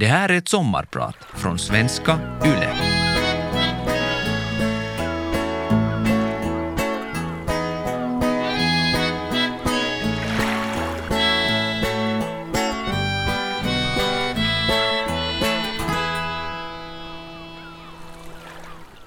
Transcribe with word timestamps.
Det 0.00 0.06
här 0.06 0.28
är 0.28 0.38
ett 0.38 0.48
sommarprat 0.48 1.16
från 1.34 1.58
svenska 1.58 2.18
YLE. 2.44 2.74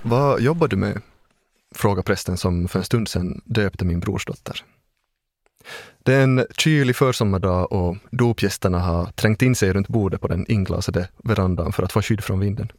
Vad 0.01 0.41
jobbar 0.41 0.67
du 0.67 0.75
med? 0.75 1.01
frågade 1.75 2.03
prästen 2.03 2.37
som 2.37 2.67
för 2.67 2.79
en 2.79 2.85
stund 2.85 3.07
sedan 3.07 3.41
döpte 3.45 3.85
min 3.85 3.99
brorsdotter. 3.99 4.63
Det 6.03 6.13
är 6.13 6.23
en 6.23 6.45
kylig 6.57 6.95
försommardag 6.95 7.71
och 7.71 7.97
dopgästerna 8.11 8.79
har 8.79 9.05
trängt 9.05 9.41
in 9.41 9.55
sig 9.55 9.73
runt 9.73 9.87
bordet 9.87 10.21
på 10.21 10.27
den 10.27 10.51
inglasade 10.51 11.09
verandan 11.23 11.73
för 11.73 11.83
att 11.83 11.91
få 11.91 12.01
skydd 12.01 12.23
från 12.23 12.39
vinden. 12.39 12.71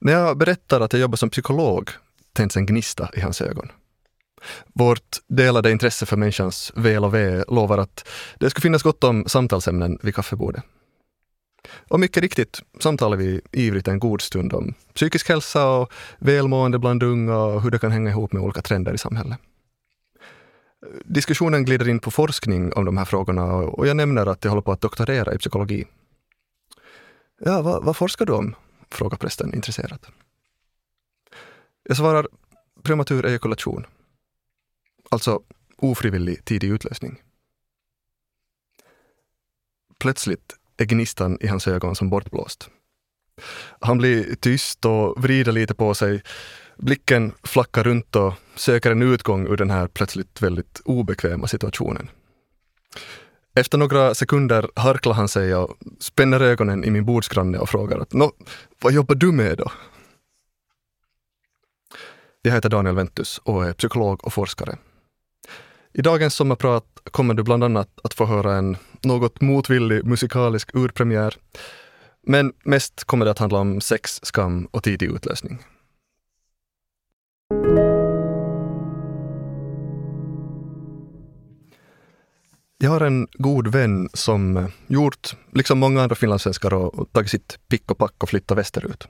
När 0.00 0.12
jag 0.12 0.38
berättar 0.38 0.80
att 0.80 0.92
jag 0.92 1.00
jobbar 1.00 1.16
som 1.16 1.30
psykolog 1.30 1.90
tänds 2.32 2.56
en 2.56 2.66
gnista 2.66 3.10
i 3.14 3.20
hans 3.20 3.40
ögon. 3.40 3.68
Vårt 4.74 5.16
delade 5.28 5.70
intresse 5.70 6.06
för 6.06 6.16
människans 6.16 6.72
väl 6.74 7.04
och 7.04 7.14
ve 7.14 7.44
lovar 7.48 7.78
att 7.78 8.08
det 8.38 8.50
skulle 8.50 8.62
finnas 8.62 8.82
gott 8.82 9.04
om 9.04 9.24
samtalsämnen 9.26 9.98
vid 10.02 10.14
kaffebordet. 10.14 10.64
Och 11.88 12.00
mycket 12.00 12.22
riktigt 12.22 12.62
samtalar 12.80 13.16
vi 13.16 13.40
ivrigt 13.52 13.88
en 13.88 13.98
god 13.98 14.20
stund 14.20 14.52
om 14.52 14.74
psykisk 14.94 15.28
hälsa 15.28 15.66
och 15.66 15.92
välmående 16.18 16.78
bland 16.78 17.02
unga 17.02 17.36
och 17.36 17.62
hur 17.62 17.70
det 17.70 17.78
kan 17.78 17.92
hänga 17.92 18.10
ihop 18.10 18.32
med 18.32 18.42
olika 18.42 18.62
trender 18.62 18.94
i 18.94 18.98
samhället. 18.98 19.38
Diskussionen 21.04 21.64
glider 21.64 21.88
in 21.88 22.00
på 22.00 22.10
forskning 22.10 22.72
om 22.72 22.84
de 22.84 22.96
här 22.96 23.04
frågorna 23.04 23.54
och 23.54 23.86
jag 23.86 23.96
nämner 23.96 24.26
att 24.26 24.44
jag 24.44 24.50
håller 24.50 24.62
på 24.62 24.72
att 24.72 24.80
doktorera 24.80 25.34
i 25.34 25.38
psykologi. 25.38 25.84
Ja, 27.40 27.62
vad, 27.62 27.84
vad 27.84 27.96
forskar 27.96 28.26
du 28.26 28.32
om? 28.32 28.54
frågar 28.90 29.16
prästen 29.16 29.54
intresserat. 29.54 30.06
Jag 31.82 31.96
svarar 31.96 32.28
prematur 32.82 33.26
ejakulation. 33.26 33.86
Alltså 35.10 35.42
ofrivillig 35.76 36.44
tidig 36.44 36.70
utlösning. 36.70 37.22
Plötsligt 39.98 40.56
är 40.76 40.84
gnistan 40.84 41.38
i 41.40 41.46
hans 41.46 41.68
ögon 41.68 41.96
som 41.96 42.10
bortblåst. 42.10 42.70
Han 43.80 43.98
blir 43.98 44.34
tyst 44.34 44.84
och 44.84 45.22
vrider 45.22 45.52
lite 45.52 45.74
på 45.74 45.94
sig. 45.94 46.22
Blicken 46.76 47.32
flackar 47.42 47.84
runt 47.84 48.16
och 48.16 48.34
söker 48.54 48.90
en 48.90 49.02
utgång 49.02 49.46
ur 49.46 49.56
den 49.56 49.70
här 49.70 49.86
plötsligt 49.86 50.42
väldigt 50.42 50.80
obekväma 50.84 51.46
situationen. 51.46 52.08
Efter 53.54 53.78
några 53.78 54.14
sekunder 54.14 54.70
harklar 54.76 55.14
han 55.14 55.28
sig 55.28 55.54
och 55.54 55.76
spänner 56.00 56.40
ögonen 56.40 56.84
i 56.84 56.90
min 56.90 57.04
bordsgranne 57.04 57.58
och 57.58 57.68
frågar 57.68 57.98
att 57.98 58.12
Nå, 58.12 58.32
vad 58.80 58.92
jobbar 58.92 59.14
du 59.14 59.32
med 59.32 59.58
då? 59.58 59.72
Jag 62.42 62.52
heter 62.52 62.68
Daniel 62.68 62.94
Ventus 62.94 63.40
och 63.44 63.66
är 63.66 63.72
psykolog 63.72 64.24
och 64.24 64.32
forskare. 64.32 64.78
I 65.92 66.02
dagens 66.02 66.34
sommarprat 66.34 66.84
kommer 67.10 67.34
du 67.34 67.42
bland 67.42 67.64
annat 67.64 67.88
att 68.04 68.14
få 68.14 68.26
höra 68.26 68.54
en 68.54 68.76
något 69.02 69.40
motvillig 69.40 70.04
musikalisk 70.04 70.74
urpremiär. 70.74 71.36
Men 72.26 72.52
mest 72.64 73.04
kommer 73.04 73.24
det 73.24 73.30
att 73.30 73.38
handla 73.38 73.58
om 73.58 73.80
sex, 73.80 74.20
skam 74.22 74.68
och 74.70 74.82
tidig 74.82 75.06
utlösning. 75.06 75.58
Jag 82.78 82.90
har 82.90 83.00
en 83.00 83.28
god 83.32 83.68
vän 83.68 84.08
som 84.12 84.56
eh, 84.56 84.68
gjort, 84.86 85.36
liksom 85.52 85.78
många 85.78 86.02
andra 86.02 86.16
finlandssvenskar, 86.16 86.74
och 86.74 87.12
tagit 87.12 87.30
sitt 87.30 87.58
pick 87.68 87.90
och 87.90 87.98
pack 87.98 88.22
och 88.22 88.28
flyttat 88.28 88.58
västerut. 88.58 89.08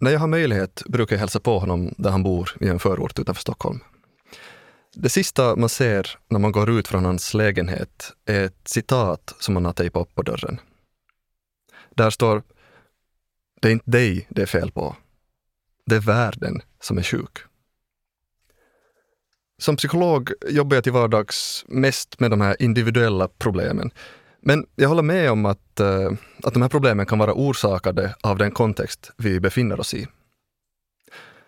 När 0.00 0.10
jag 0.10 0.20
har 0.20 0.26
möjlighet 0.26 0.82
brukar 0.86 1.16
jag 1.16 1.20
hälsa 1.20 1.40
på 1.40 1.58
honom 1.58 1.94
där 1.98 2.10
han 2.10 2.22
bor 2.22 2.50
i 2.60 2.68
en 2.68 2.78
förort 2.78 3.18
utanför 3.18 3.40
Stockholm. 3.40 3.80
Det 4.94 5.08
sista 5.08 5.56
man 5.56 5.68
ser 5.68 6.18
när 6.28 6.38
man 6.38 6.52
går 6.52 6.70
ut 6.70 6.88
från 6.88 7.04
hans 7.04 7.34
lägenhet 7.34 8.12
är 8.26 8.44
ett 8.44 8.60
citat 8.68 9.34
som 9.38 9.56
han 9.56 9.64
har 9.64 9.72
tejpat 9.72 10.02
upp 10.02 10.14
på 10.14 10.22
dörren. 10.22 10.60
Där 11.90 12.10
står 12.10 12.42
Det 13.60 13.68
är 13.68 13.72
inte 13.72 13.90
dig 13.90 14.26
det 14.30 14.42
är 14.42 14.46
fel 14.46 14.72
på. 14.72 14.96
Det 15.86 15.96
är 15.96 16.00
världen 16.00 16.62
som 16.80 16.98
är 16.98 17.02
sjuk. 17.02 17.38
Som 19.60 19.76
psykolog 19.76 20.32
jobbar 20.48 20.76
jag 20.76 20.84
till 20.84 20.92
vardags 20.92 21.64
mest 21.68 22.20
med 22.20 22.30
de 22.30 22.40
här 22.40 22.62
individuella 22.62 23.28
problemen. 23.28 23.90
Men 24.40 24.66
jag 24.76 24.88
håller 24.88 25.02
med 25.02 25.30
om 25.30 25.46
att, 25.46 25.80
eh, 25.80 26.10
att 26.42 26.52
de 26.52 26.62
här 26.62 26.68
problemen 26.68 27.06
kan 27.06 27.18
vara 27.18 27.34
orsakade 27.34 28.14
av 28.20 28.38
den 28.38 28.50
kontext 28.50 29.12
vi 29.16 29.40
befinner 29.40 29.80
oss 29.80 29.94
i. 29.94 30.06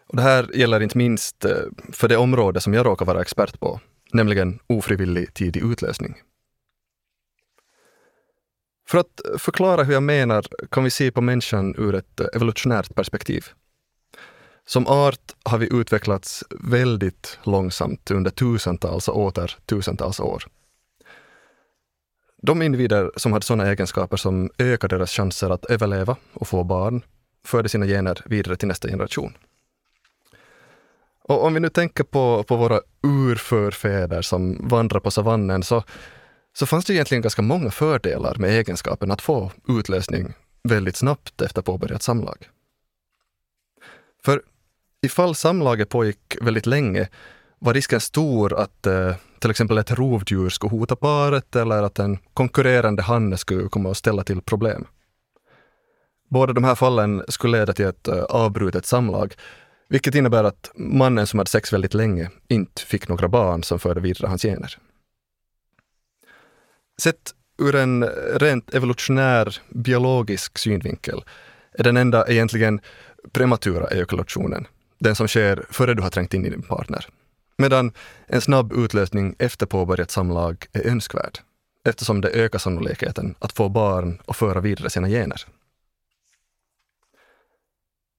Och 0.07 0.17
det 0.17 0.23
här 0.23 0.57
gäller 0.57 0.81
inte 0.81 0.99
minst 0.99 1.45
eh, 1.45 1.57
för 1.93 2.09
det 2.09 2.17
område 2.17 2.61
som 2.61 2.75
jag 2.75 2.87
råkar 2.87 3.07
vara 3.07 3.21
expert 3.21 3.61
på, 3.61 3.81
nämligen 4.13 4.59
ofrivillig 4.67 5.35
tidig 5.35 5.63
utlösning. 5.63 6.15
För 8.89 8.99
att 8.99 9.21
förklara 9.39 9.83
hur 9.83 9.93
jag 9.93 10.03
menar 10.03 10.47
kan 10.71 10.85
vi 10.85 10.91
se 10.91 11.13
på 11.13 11.21
människan 11.21 11.75
ur 11.79 11.95
ett 11.95 12.21
evolutionärt 12.35 12.95
perspektiv. 12.95 13.47
Som 14.67 14.87
art 14.87 15.35
har 15.45 15.59
vi 15.59 15.69
utvecklats 15.73 16.45
väldigt 16.51 17.39
långsamt 17.43 18.11
under 18.11 18.31
tusentals 18.31 19.09
och 19.09 19.19
åter 19.19 19.57
tusentals 19.67 20.21
år. 20.21 20.45
De 22.43 22.63
individer 22.63 23.11
som 23.17 23.33
hade 23.33 23.45
sådana 23.45 23.71
egenskaper 23.71 24.17
som 24.17 24.51
ökar 24.59 24.89
deras 24.89 25.11
chanser 25.11 25.51
att 25.51 25.65
överleva 25.65 26.17
och 26.33 26.49
få 26.49 26.65
barn 26.65 27.05
förde 27.45 27.69
sina 27.69 27.87
gener 27.87 28.23
vidare 28.25 28.57
till 28.57 28.69
nästa 28.69 28.89
generation. 28.89 29.37
Och 31.25 31.45
om 31.45 31.55
vi 31.55 31.61
nu 31.61 31.69
tänker 31.69 32.05
på, 32.05 32.43
på 32.43 32.57
våra 32.57 32.81
urförfäder 33.03 34.23
som 34.23 34.69
vandrar 34.69 35.01
på 35.01 35.11
savannen 35.11 35.63
så, 35.63 35.83
så 36.53 36.67
fanns 36.67 36.85
det 36.85 36.95
egentligen 36.95 37.23
ganska 37.23 37.43
många 37.43 37.71
fördelar 37.71 38.35
med 38.35 38.51
egenskapen 38.51 39.11
att 39.11 39.23
få 39.23 39.51
utlösning 39.69 40.35
väldigt 40.63 40.97
snabbt 40.97 41.43
efter 41.43 41.63
påbörjat 41.63 42.03
samlag. 42.03 42.49
För 44.25 44.43
ifall 45.03 45.35
samlaget 45.35 45.89
pågick 45.89 46.37
väldigt 46.41 46.67
länge 46.67 47.09
var 47.59 47.75
risken 47.75 48.01
stor 48.01 48.55
att 48.61 48.87
eh, 48.87 49.15
till 49.39 49.51
exempel 49.51 49.79
ett 49.79 49.91
rovdjur 49.91 50.49
skulle 50.49 50.71
hota 50.71 50.97
paret 50.97 51.57
eller 51.57 51.83
att 51.83 51.99
en 51.99 52.19
konkurrerande 52.35 53.03
hanne 53.03 53.37
skulle 53.37 53.69
komma 53.69 53.89
och 53.89 53.97
ställa 53.97 54.25
till 54.25 54.41
problem. 54.41 54.87
Båda 56.31 56.53
de 56.53 56.65
här 56.65 56.75
fallen 56.75 57.23
skulle 57.29 57.59
leda 57.59 57.73
till 57.73 57.85
ett 57.85 58.09
eh, 58.09 58.23
avbrutet 58.23 58.87
samlag, 58.87 59.35
vilket 59.89 60.15
innebär 60.15 60.45
att 60.45 60.71
mannen 60.75 61.27
som 61.27 61.39
hade 61.39 61.51
sex 61.51 61.73
väldigt 61.73 61.95
länge 61.95 62.31
inte 62.49 62.83
fick 62.83 63.09
några 63.09 63.29
barn 63.29 63.63
som 63.63 63.79
förde 63.79 64.01
vidare 64.01 64.29
hans 64.29 64.43
gener. 64.43 64.79
Sett 67.03 67.35
ur 67.59 67.75
en 67.75 68.05
rent 68.35 68.75
evolutionär 68.75 69.59
biologisk 69.71 70.59
synvinkel 70.59 71.25
är 71.73 71.85
den 71.85 71.97
enda 71.97 72.29
egentligen 72.29 72.81
prematura 73.33 73.87
ejakulationen 73.87 74.67
den 75.03 75.15
som 75.15 75.29
sker 75.29 75.65
före 75.71 75.95
du 75.95 76.03
har 76.03 76.11
trängt 76.11 76.35
in 76.35 76.47
i 76.47 76.51
din 76.51 76.63
partner. 76.63 77.07
Medan 77.59 77.93
en 78.27 78.41
snabb 78.41 78.73
utlösning 78.73 79.35
efter 79.39 79.67
påbörjat 79.67 80.11
samlag 80.11 80.67
är 80.73 80.87
önskvärd 80.87 81.39
eftersom 81.85 82.21
det 82.21 82.29
ökar 82.29 82.59
sannolikheten 82.59 83.35
att 83.39 83.53
få 83.53 83.69
barn 83.69 84.21
och 84.25 84.37
föra 84.37 84.61
vidare 84.61 84.91
sina 84.91 85.09
gener. 85.09 85.43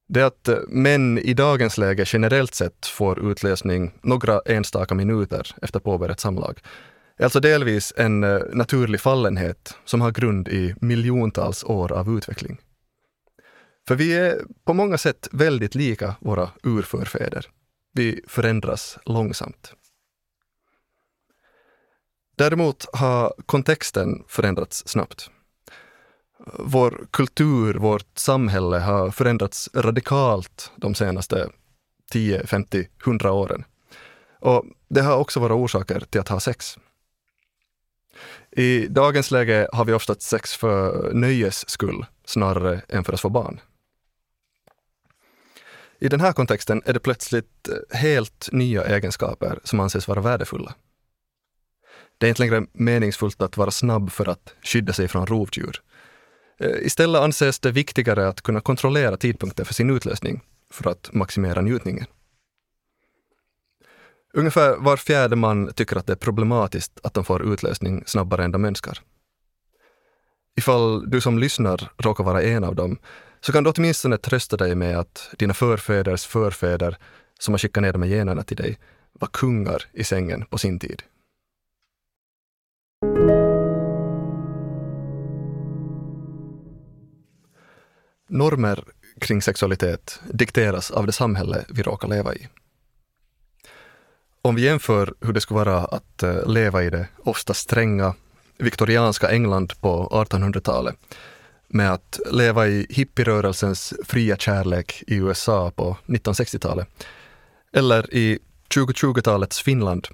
Det 0.07 0.21
att 0.21 0.47
eh, 0.47 0.57
män 0.67 1.17
i 1.17 1.33
dagens 1.33 1.77
läge 1.77 2.03
generellt 2.07 2.55
sett 2.55 2.85
får 2.85 3.31
utlösning 3.31 3.91
några 4.01 4.39
enstaka 4.45 4.95
minuter 4.95 5.55
efter 5.61 5.79
påbörjat 5.79 6.19
samlag 6.19 6.59
är 7.17 7.23
alltså 7.23 7.39
delvis 7.39 7.93
en 7.97 8.23
eh, 8.23 8.39
naturlig 8.53 9.01
fallenhet 9.01 9.77
som 9.85 10.01
har 10.01 10.11
grund 10.11 10.47
i 10.47 10.75
miljontals 10.81 11.63
år 11.63 11.91
av 11.91 12.17
utveckling. 12.17 12.57
För 13.87 13.95
vi 13.95 14.13
är 14.13 14.41
på 14.65 14.73
många 14.73 14.97
sätt 14.97 15.27
väldigt 15.31 15.75
lika 15.75 16.15
våra 16.19 16.49
urförfäder. 16.63 17.45
Vi 17.93 18.21
förändras 18.27 18.97
långsamt. 19.05 19.73
Däremot 22.35 22.85
har 22.93 23.33
kontexten 23.45 24.23
förändrats 24.27 24.87
snabbt. 24.87 25.29
Vår 26.59 27.07
kultur, 27.11 27.73
vårt 27.73 28.17
samhälle 28.17 28.79
har 28.79 29.11
förändrats 29.11 29.69
radikalt 29.73 30.71
de 30.75 30.95
senaste 30.95 31.49
10, 32.11 32.47
50, 32.47 32.87
100 33.05 33.31
åren. 33.31 33.63
Och 34.39 34.65
det 34.89 35.01
har 35.01 35.17
också 35.17 35.39
varit 35.39 35.55
orsaker 35.55 35.99
till 35.99 36.21
att 36.21 36.29
ha 36.29 36.39
sex. 36.39 36.77
I 38.51 38.87
dagens 38.87 39.31
läge 39.31 39.67
har 39.73 39.85
vi 39.85 39.93
oftast 39.93 40.21
sex 40.21 40.55
för 40.55 41.11
nöjes 41.13 41.69
skull 41.69 42.05
snarare 42.25 42.81
än 42.89 43.03
för 43.03 43.13
att 43.13 43.21
få 43.21 43.29
barn. 43.29 43.59
I 46.03 46.09
den 46.09 46.21
här 46.21 46.33
kontexten 46.33 46.81
är 46.85 46.93
det 46.93 46.99
plötsligt 46.99 47.69
eh, 47.69 47.97
helt 47.97 48.49
nya 48.51 48.83
egenskaper 48.83 49.59
som 49.63 49.79
anses 49.79 50.07
vara 50.07 50.21
värdefulla. 50.21 50.73
Det 52.17 52.27
är 52.27 52.29
inte 52.29 52.41
längre 52.41 52.65
meningsfullt 52.73 53.41
att 53.41 53.57
vara 53.57 53.71
snabb 53.71 54.11
för 54.11 54.29
att 54.29 54.53
skydda 54.61 54.93
sig 54.93 55.07
från 55.07 55.25
rovdjur. 55.25 55.81
Eh, 56.59 56.85
istället 56.85 57.21
anses 57.21 57.59
det 57.59 57.71
viktigare 57.71 58.27
att 58.27 58.41
kunna 58.41 58.61
kontrollera 58.61 59.17
tidpunkten 59.17 59.65
för 59.65 59.73
sin 59.73 59.89
utlösning 59.89 60.41
för 60.71 60.89
att 60.89 61.13
maximera 61.13 61.61
njutningen. 61.61 62.05
Ungefär 64.33 64.75
var 64.77 64.97
fjärde 64.97 65.35
man 65.35 65.73
tycker 65.73 65.95
att 65.95 66.07
det 66.07 66.13
är 66.13 66.17
problematiskt 66.17 66.99
att 67.03 67.13
de 67.13 67.25
får 67.25 67.53
utlösning 67.53 68.03
snabbare 68.05 68.43
än 68.43 68.51
de 68.51 68.65
önskar. 68.65 68.99
Ifall 70.57 71.09
du 71.09 71.21
som 71.21 71.39
lyssnar 71.39 71.91
råkar 71.97 72.23
vara 72.23 72.41
en 72.41 72.63
av 72.63 72.75
dem, 72.75 72.99
så 73.45 73.51
kan 73.51 73.63
du 73.63 73.69
åtminstone 73.69 74.17
trösta 74.17 74.57
dig 74.57 74.75
med 74.75 74.99
att 74.99 75.29
dina 75.37 75.53
förfäders 75.53 76.25
förfäder, 76.25 76.97
som 77.39 77.53
har 77.53 77.59
skickat 77.59 77.83
ner 77.83 77.91
de 77.91 78.01
här 78.01 78.09
generna 78.09 78.43
till 78.43 78.57
dig, 78.57 78.77
var 79.13 79.27
kungar 79.27 79.83
i 79.93 80.03
sängen 80.03 80.45
på 80.45 80.57
sin 80.57 80.79
tid. 80.79 81.03
Normer 88.29 88.83
kring 89.19 89.41
sexualitet 89.41 90.19
dikteras 90.33 90.91
av 90.91 91.05
det 91.05 91.11
samhälle 91.11 91.65
vi 91.69 91.83
råkar 91.83 92.07
leva 92.07 92.35
i. 92.35 92.47
Om 94.41 94.55
vi 94.55 94.61
jämför 94.61 95.13
hur 95.21 95.33
det 95.33 95.41
skulle 95.41 95.57
vara 95.57 95.85
att 95.85 96.23
eh, 96.23 96.47
leva 96.47 96.83
i 96.83 96.89
det 96.89 97.07
ofta 97.17 97.53
stränga 97.53 98.15
viktorianska 98.57 99.31
England 99.31 99.73
på 99.81 100.07
1800-talet 100.11 100.95
med 101.73 101.93
att 101.93 102.19
leva 102.31 102.67
i 102.67 102.87
hippierörelsens 102.89 103.93
fria 104.03 104.37
kärlek 104.37 105.03
i 105.07 105.15
USA 105.15 105.71
på 105.71 105.97
1960-talet 106.05 106.87
eller 107.73 108.13
i 108.13 108.39
2020-talets 108.75 109.61
Finland 109.61 110.07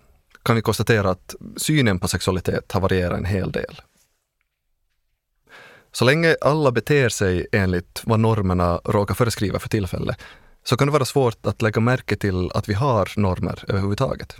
kan 0.43 0.55
vi 0.55 0.61
konstatera 0.61 1.09
att 1.09 1.35
synen 1.57 1.99
på 1.99 2.07
sexualitet 2.07 2.71
har 2.71 2.81
varierat 2.81 3.17
en 3.17 3.25
hel 3.25 3.51
del. 3.51 3.81
Så 5.91 6.05
länge 6.05 6.35
alla 6.41 6.71
beter 6.71 7.09
sig 7.09 7.47
enligt 7.51 8.01
vad 8.05 8.19
normerna 8.19 8.81
råkar 8.85 9.15
föreskriva 9.15 9.59
för 9.59 9.69
tillfället 9.69 10.17
så 10.63 10.77
kan 10.77 10.87
det 10.87 10.91
vara 10.91 11.05
svårt 11.05 11.45
att 11.45 11.61
lägga 11.61 11.81
märke 11.81 12.15
till 12.15 12.51
att 12.51 12.69
vi 12.69 12.73
har 12.73 13.11
normer 13.15 13.63
överhuvudtaget. 13.67 14.35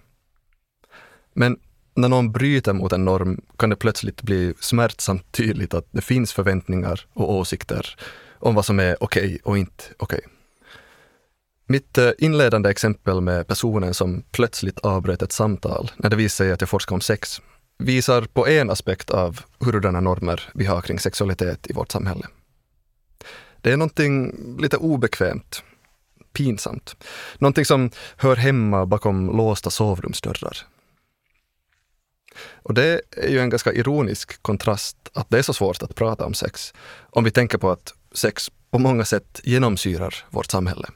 Men 1.34 1.60
när 1.94 2.10
någon 2.10 2.32
bryter 2.32 2.74
mot 2.74 2.92
en 2.92 3.06
norm 3.06 3.42
kan 3.58 3.70
det 3.70 3.76
plötsligt 3.76 4.22
bli 4.22 4.54
smärtsamt 4.60 5.32
tydligt 5.32 5.74
att 5.74 5.88
det 5.92 6.02
finns 6.02 6.34
förväntningar 6.34 7.06
och 7.14 7.34
åsikter 7.34 7.96
om 8.40 8.56
vad 8.56 8.66
som 8.66 8.80
är 8.80 9.04
okej 9.04 9.26
okay 9.26 9.40
och 9.44 9.58
inte 9.58 9.84
okej. 9.98 10.20
Okay. 10.24 10.32
Mitt 11.68 11.98
eh, 11.98 12.12
inledande 12.18 12.70
exempel 12.70 13.22
med 13.22 13.48
personen 13.48 13.94
som 13.94 14.24
plötsligt 14.32 14.80
avbröt 14.80 15.22
ett 15.22 15.32
samtal 15.32 15.92
när 15.98 16.10
det 16.10 16.16
visade 16.16 16.48
sig 16.48 16.52
att 16.52 16.62
jag 16.62 16.70
forskar 16.70 16.96
om 16.96 17.02
sex 17.02 17.42
visar 17.78 18.22
på 18.22 18.48
en 18.48 18.70
aspekt 18.70 19.10
av 19.10 19.40
hurdana 19.60 20.00
normer 20.00 20.50
vi 20.54 20.66
har 20.66 20.82
kring 20.82 21.00
sexualitet 21.00 21.70
i 21.70 21.74
vårt 21.74 21.92
samhälle. 21.92 22.26
Det 23.62 23.72
är 23.72 23.78
någonting 23.78 24.34
lite 24.60 24.78
obekvämt, 24.78 25.64
pinsamt. 26.34 26.96
Någonting 27.38 27.66
som 27.66 27.92
hör 28.18 28.36
hemma 28.36 28.86
bakom 28.86 29.38
låsta 29.38 29.70
sovrumsdörrar. 29.70 30.58
Och 32.64 32.74
det 32.74 33.02
är 33.12 33.30
ju 33.30 33.40
en 33.40 33.50
ganska 33.50 33.74
ironisk 33.74 34.42
kontrast 34.42 34.98
att 35.14 35.30
det 35.30 35.38
är 35.38 35.42
så 35.42 35.54
svårt 35.54 35.84
att 35.84 35.96
prata 35.96 36.26
om 36.26 36.34
sex, 36.34 36.74
om 37.10 37.24
vi 37.24 37.32
tänker 37.32 37.58
på 37.58 37.70
att 37.70 37.94
sex 38.14 38.52
på 38.72 38.80
många 38.80 39.06
sätt 39.06 39.42
genomsyrar 39.44 40.16
vårt 40.30 40.52
samhälle. 40.52 40.88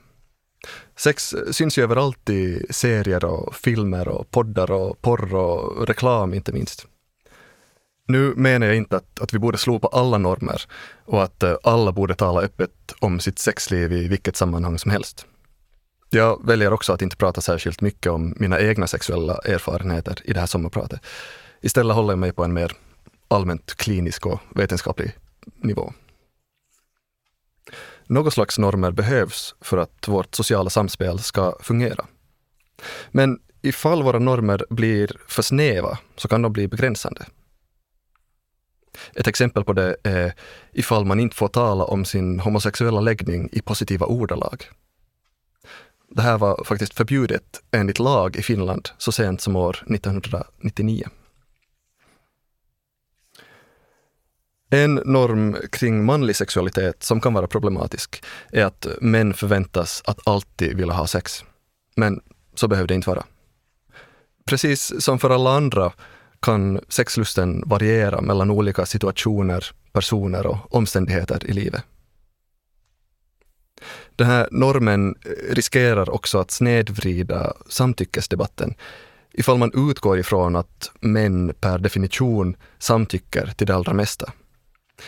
Sex 0.95 1.35
syns 1.51 1.77
ju 1.77 1.83
överallt 1.83 2.29
i 2.29 2.65
serier 2.69 3.25
och 3.25 3.55
filmer 3.55 4.07
och 4.07 4.31
poddar 4.31 4.71
och 4.71 5.01
porr 5.01 5.35
och 5.35 5.87
reklam 5.87 6.33
inte 6.33 6.51
minst. 6.51 6.87
Nu 8.07 8.33
menar 8.35 8.67
jag 8.67 8.75
inte 8.75 8.97
att, 8.97 9.19
att 9.19 9.33
vi 9.33 9.39
borde 9.39 9.57
slopa 9.57 9.89
alla 9.91 10.17
normer 10.17 10.61
och 11.05 11.23
att 11.23 11.43
eh, 11.43 11.55
alla 11.63 11.91
borde 11.91 12.15
tala 12.15 12.41
öppet 12.41 12.93
om 12.99 13.19
sitt 13.19 13.39
sexliv 13.39 13.93
i 13.93 14.07
vilket 14.07 14.35
sammanhang 14.35 14.79
som 14.79 14.91
helst. 14.91 15.25
Jag 16.13 16.47
väljer 16.47 16.73
också 16.73 16.93
att 16.93 17.01
inte 17.01 17.15
prata 17.15 17.41
särskilt 17.41 17.81
mycket 17.81 18.11
om 18.11 18.33
mina 18.37 18.59
egna 18.59 18.87
sexuella 18.87 19.37
erfarenheter 19.37 20.19
i 20.23 20.33
det 20.33 20.39
här 20.39 20.47
sommarpratet. 20.47 20.99
Istället 21.61 21.95
håller 21.95 22.11
jag 22.11 22.19
mig 22.19 22.31
på 22.31 22.43
en 22.43 22.53
mer 22.53 22.71
allmänt 23.27 23.75
klinisk 23.75 24.25
och 24.25 24.39
vetenskaplig 24.55 25.17
nivå. 25.55 25.93
Något 28.07 28.33
slags 28.33 28.59
normer 28.59 28.91
behövs 28.91 29.55
för 29.61 29.77
att 29.77 30.07
vårt 30.07 30.35
sociala 30.35 30.69
samspel 30.69 31.19
ska 31.19 31.55
fungera. 31.61 32.05
Men 33.11 33.39
ifall 33.61 34.03
våra 34.03 34.19
normer 34.19 34.65
blir 34.69 35.17
för 35.27 35.41
snäva 35.41 35.97
så 36.15 36.27
kan 36.27 36.41
de 36.41 36.53
bli 36.53 36.67
begränsande. 36.67 37.25
Ett 39.15 39.27
exempel 39.27 39.63
på 39.63 39.73
det 39.73 39.95
är 40.03 40.33
ifall 40.73 41.05
man 41.05 41.19
inte 41.19 41.35
får 41.35 41.47
tala 41.47 41.83
om 41.83 42.05
sin 42.05 42.39
homosexuella 42.39 43.01
läggning 43.01 43.49
i 43.51 43.61
positiva 43.61 44.05
ordalag. 44.05 44.69
Det 46.15 46.21
här 46.21 46.37
var 46.37 46.63
faktiskt 46.63 46.93
förbjudet 46.93 47.61
enligt 47.71 47.99
lag 47.99 48.35
i 48.35 48.43
Finland 48.43 48.89
så 48.97 49.11
sent 49.11 49.41
som 49.41 49.55
år 49.55 49.83
1999. 49.95 51.07
En 54.69 54.95
norm 54.95 55.57
kring 55.71 56.05
manlig 56.05 56.35
sexualitet 56.35 57.03
som 57.03 57.21
kan 57.21 57.33
vara 57.33 57.47
problematisk 57.47 58.23
är 58.51 58.65
att 58.65 58.87
män 59.01 59.33
förväntas 59.33 60.03
att 60.05 60.27
alltid 60.27 60.77
vilja 60.77 60.93
ha 60.93 61.07
sex. 61.07 61.43
Men 61.95 62.21
så 62.55 62.67
behöver 62.67 62.87
det 62.87 62.93
inte 62.95 63.09
vara. 63.09 63.23
Precis 64.45 65.03
som 65.03 65.19
för 65.19 65.29
alla 65.29 65.51
andra 65.51 65.91
kan 66.39 66.79
sexlusten 66.89 67.63
variera 67.65 68.21
mellan 68.21 68.51
olika 68.51 68.85
situationer, 68.85 69.65
personer 69.91 70.47
och 70.47 70.75
omständigheter 70.75 71.45
i 71.49 71.53
livet. 71.53 71.83
Den 74.15 74.27
här 74.27 74.47
normen 74.51 75.15
eh, 75.25 75.53
riskerar 75.53 76.09
också 76.09 76.37
att 76.37 76.51
snedvrida 76.51 77.53
samtyckesdebatten 77.67 78.75
ifall 79.33 79.57
man 79.57 79.89
utgår 79.89 80.19
ifrån 80.19 80.55
att 80.55 80.91
män 80.99 81.53
per 81.59 81.77
definition 81.77 82.55
samtycker 82.79 83.53
till 83.55 83.67
det 83.67 83.75
allra 83.75 83.93
mesta. 83.93 84.31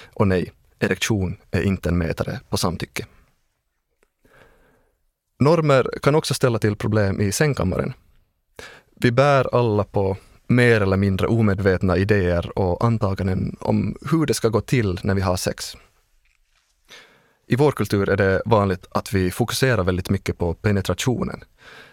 Och 0.05 0.27
nej, 0.27 0.51
erektion 0.79 1.37
är 1.51 1.61
inte 1.61 1.89
en 1.89 1.97
mätare 1.97 2.39
på 2.49 2.57
samtycke. 2.57 3.05
Normer 5.39 5.89
kan 6.01 6.15
också 6.15 6.33
ställa 6.33 6.59
till 6.59 6.75
problem 6.75 7.21
i 7.21 7.31
sängkammaren. 7.31 7.93
Vi 8.95 9.11
bär 9.11 9.55
alla 9.55 9.83
på 9.83 10.17
mer 10.47 10.81
eller 10.81 10.97
mindre 10.97 11.27
omedvetna 11.27 11.97
idéer 11.97 12.59
och 12.59 12.83
antaganden 12.85 13.55
om 13.59 13.97
hur 14.11 14.25
det 14.25 14.33
ska 14.33 14.49
gå 14.49 14.61
till 14.61 14.99
när 15.03 15.15
vi 15.15 15.21
har 15.21 15.37
sex. 15.37 15.77
I 17.47 17.55
vår 17.55 17.71
kultur 17.71 18.09
är 18.09 18.17
det 18.17 18.41
vanligt 18.45 18.85
att 18.91 19.13
vi 19.13 19.31
fokuserar 19.31 19.83
väldigt 19.83 20.09
mycket 20.09 20.37
på 20.37 20.53
penetrationen. 20.53 21.43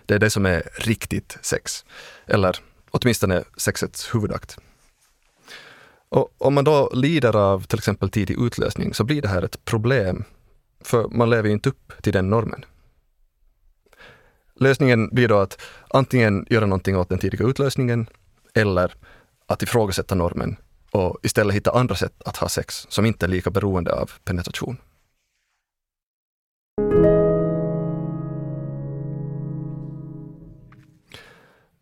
Det 0.06 0.14
är 0.14 0.18
det 0.18 0.30
som 0.30 0.46
är 0.46 0.62
riktigt 0.74 1.38
sex. 1.42 1.84
Eller 2.26 2.56
åtminstone 2.90 3.44
sexets 3.56 4.14
huvudakt. 4.14 4.58
Och 6.08 6.34
om 6.38 6.54
man 6.54 6.64
då 6.64 6.90
lider 6.94 7.36
av 7.36 7.62
till 7.62 7.78
exempel 7.78 8.10
tidig 8.10 8.40
utlösning 8.40 8.94
så 8.94 9.04
blir 9.04 9.22
det 9.22 9.28
här 9.28 9.42
ett 9.42 9.64
problem, 9.64 10.24
för 10.84 11.08
man 11.08 11.30
lever 11.30 11.48
ju 11.48 11.52
inte 11.52 11.68
upp 11.68 11.92
till 12.02 12.12
den 12.12 12.30
normen. 12.30 12.64
Lösningen 14.54 15.08
blir 15.08 15.28
då 15.28 15.38
att 15.38 15.60
antingen 15.90 16.46
göra 16.50 16.66
någonting 16.66 16.96
åt 16.96 17.08
den 17.08 17.18
tidiga 17.18 17.46
utlösningen 17.46 18.06
eller 18.54 18.94
att 19.46 19.62
ifrågasätta 19.62 20.14
normen 20.14 20.56
och 20.90 21.18
istället 21.22 21.56
hitta 21.56 21.70
andra 21.70 21.94
sätt 21.94 22.22
att 22.24 22.36
ha 22.36 22.48
sex 22.48 22.86
som 22.88 23.06
inte 23.06 23.26
är 23.26 23.30
lika 23.30 23.50
beroende 23.50 23.92
av 23.94 24.10
penetration. 24.24 24.76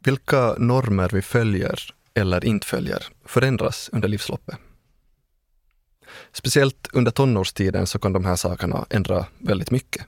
Vilka 0.03 0.55
normer 0.59 1.11
vi 1.13 1.23
följer 1.23 1.95
eller 2.15 2.45
inte 2.45 2.67
följer 2.67 3.07
förändras 3.25 3.91
under 3.93 4.09
livsloppet. 4.09 4.59
Speciellt 6.33 6.89
under 6.93 7.11
tonårstiden 7.11 7.87
så 7.87 7.99
kan 7.99 8.13
de 8.13 8.25
här 8.25 8.37
sakerna 8.37 8.87
ändra 8.91 9.27
väldigt 9.39 9.71
mycket. 9.71 10.07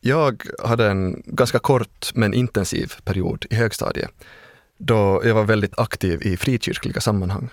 Jag 0.00 0.42
hade 0.64 0.90
en 0.90 1.22
ganska 1.26 1.58
kort 1.58 2.10
men 2.14 2.34
intensiv 2.34 2.92
period 3.04 3.46
i 3.50 3.54
högstadiet 3.54 4.10
då 4.78 5.22
jag 5.24 5.34
var 5.34 5.44
väldigt 5.44 5.78
aktiv 5.78 6.22
i 6.22 6.36
frikyrkliga 6.36 7.00
sammanhang. 7.00 7.48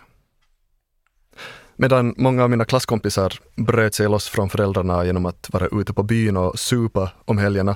Medan 1.76 2.14
många 2.18 2.44
av 2.44 2.50
mina 2.50 2.66
klasskompisar 2.66 3.34
bröt 3.56 3.94
sig 3.94 4.10
loss 4.10 4.28
från 4.28 4.50
föräldrarna 4.50 5.06
genom 5.06 5.26
att 5.26 5.50
vara 5.54 5.68
ute 5.82 5.94
på 5.94 6.04
byn 6.04 6.38
och 6.38 6.60
supa 6.60 7.12
om 7.26 7.38
helgerna 7.38 7.76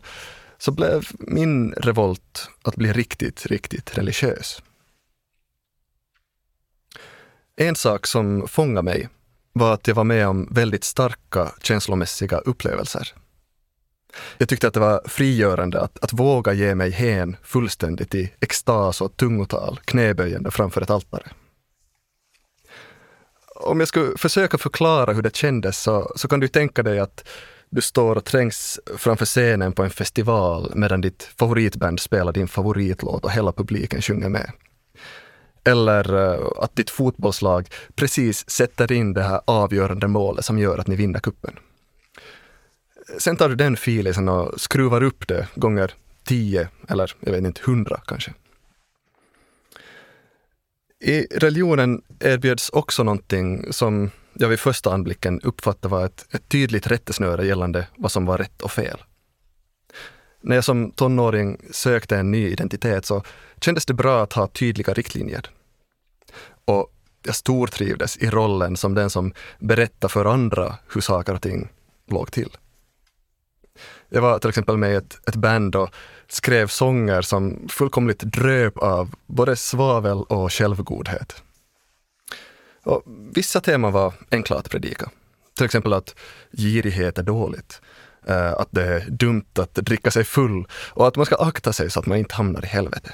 så 0.59 0.71
blev 0.71 1.07
min 1.19 1.71
revolt 1.71 2.49
att 2.63 2.75
bli 2.75 2.93
riktigt, 2.93 3.45
riktigt 3.45 3.97
religiös. 3.97 4.61
En 7.55 7.75
sak 7.75 8.07
som 8.07 8.47
fångade 8.47 8.81
mig 8.81 9.09
var 9.53 9.73
att 9.73 9.87
jag 9.87 9.95
var 9.95 10.03
med 10.03 10.27
om 10.27 10.47
väldigt 10.51 10.83
starka 10.83 11.51
känslomässiga 11.61 12.37
upplevelser. 12.37 13.13
Jag 14.37 14.49
tyckte 14.49 14.67
att 14.67 14.73
det 14.73 14.79
var 14.79 15.01
frigörande 15.05 15.81
att, 15.81 16.03
att 16.03 16.13
våga 16.13 16.53
ge 16.53 16.75
mig 16.75 16.91
hän 16.91 17.37
fullständigt 17.43 18.15
i 18.15 18.33
extas 18.39 19.01
och 19.01 19.17
tungotal, 19.17 19.79
knäböjande 19.85 20.51
framför 20.51 20.81
ett 20.81 20.89
altare. 20.89 21.31
Om 23.55 23.79
jag 23.79 23.87
skulle 23.89 24.17
försöka 24.17 24.57
förklara 24.57 25.13
hur 25.13 25.21
det 25.21 25.35
kändes 25.35 25.79
så, 25.79 26.13
så 26.15 26.27
kan 26.27 26.39
du 26.39 26.47
tänka 26.47 26.83
dig 26.83 26.99
att 26.99 27.27
du 27.69 27.81
står 27.81 28.15
och 28.15 28.25
trängs 28.25 28.79
framför 28.97 29.25
scenen 29.25 29.71
på 29.71 29.83
en 29.83 29.89
festival 29.89 30.71
medan 30.75 31.01
ditt 31.01 31.23
favoritband 31.23 31.99
spelar 31.99 32.31
din 32.31 32.47
favoritlåt 32.47 33.25
och 33.25 33.31
hela 33.31 33.51
publiken 33.51 34.01
sjunger 34.01 34.29
med. 34.29 34.51
Eller 35.63 36.33
eh, 36.33 36.47
att 36.57 36.75
ditt 36.75 36.89
fotbollslag 36.89 37.67
precis 37.95 38.49
sätter 38.49 38.91
in 38.91 39.13
det 39.13 39.23
här 39.23 39.41
avgörande 39.45 40.07
målet 40.07 40.45
som 40.45 40.59
gör 40.59 40.77
att 40.77 40.88
ni 40.88 40.95
vinner 40.95 41.19
kuppen. 41.19 41.53
Sen 43.17 43.38
tar 43.38 43.49
du 43.49 43.55
den 43.55 43.77
filen 43.77 44.29
och 44.29 44.61
skruvar 44.61 45.03
upp 45.03 45.27
det 45.27 45.47
gånger 45.55 45.93
tio 46.23 46.67
eller 46.88 47.15
jag 47.19 47.31
vet 47.31 47.43
inte, 47.43 47.61
hundra 47.65 48.01
kanske. 48.07 48.33
I 51.01 51.21
religionen 51.21 52.01
erbjuds 52.19 52.69
också 52.69 53.03
någonting 53.03 53.73
som 53.73 54.11
jag 54.41 54.50
vid 54.50 54.60
första 54.60 54.93
anblicken 54.93 55.41
uppfattade 55.41 55.91
var 55.91 56.05
ett, 56.05 56.25
ett 56.31 56.50
tydligt 56.50 56.88
rättesnöre 56.88 57.46
gällande 57.46 57.88
vad 57.98 58.12
som 58.12 58.25
var 58.25 58.38
rätt 58.38 58.62
och 58.62 58.72
fel. 58.72 59.03
När 60.41 60.55
jag 60.55 60.63
som 60.63 60.91
tonåring 60.91 61.58
sökte 61.72 62.17
en 62.17 62.31
ny 62.31 62.48
identitet 62.48 63.05
så 63.05 63.24
kändes 63.62 63.86
det 63.86 63.93
bra 63.93 64.24
att 64.24 64.34
ha 64.34 64.48
tydliga 64.48 64.93
riktlinjer. 64.93 65.50
Och 66.65 66.93
jag 67.24 67.36
stortrivdes 67.36 68.17
i 68.17 68.29
rollen 68.29 68.77
som 68.77 68.93
den 68.93 69.10
som 69.10 69.34
berättar 69.60 70.08
för 70.08 70.25
andra 70.25 70.75
hur 70.93 71.01
saker 71.01 71.34
och 71.34 71.41
ting 71.41 71.69
låg 72.08 72.31
till. 72.31 72.58
Jag 74.10 74.22
var 74.22 74.39
till 74.39 74.50
exempel 74.50 74.77
med 74.77 74.91
i 74.91 74.96
ett, 74.96 75.27
ett 75.27 75.36
band 75.36 75.75
och 75.75 75.89
skrev 76.27 76.67
sånger 76.67 77.22
som 77.22 77.67
fullkomligt 77.69 78.19
dröp 78.19 78.77
av 78.77 79.15
både 79.27 79.55
svavel 79.55 80.24
och 80.24 80.53
självgodhet. 80.53 81.43
Och 82.83 83.03
vissa 83.33 83.62
teman 83.62 83.93
var 83.93 84.13
enkla 84.31 84.57
att 84.57 84.69
predika. 84.69 85.09
Till 85.55 85.65
exempel 85.65 85.93
att 85.93 86.15
girighet 86.51 87.17
är 87.17 87.24
dåligt, 87.24 87.81
eh, 88.27 88.51
att 88.51 88.67
det 88.71 88.83
är 88.83 89.09
dumt 89.09 89.59
att 89.59 89.74
dricka 89.74 90.12
sig 90.12 90.24
full 90.24 90.67
och 90.74 91.07
att 91.07 91.15
man 91.15 91.25
ska 91.25 91.36
akta 91.36 91.74
sig 91.74 91.89
så 91.89 92.00
att 92.00 92.05
man 92.05 92.17
inte 92.17 92.36
hamnar 92.36 92.65
i 92.65 92.67
helvete. 92.67 93.13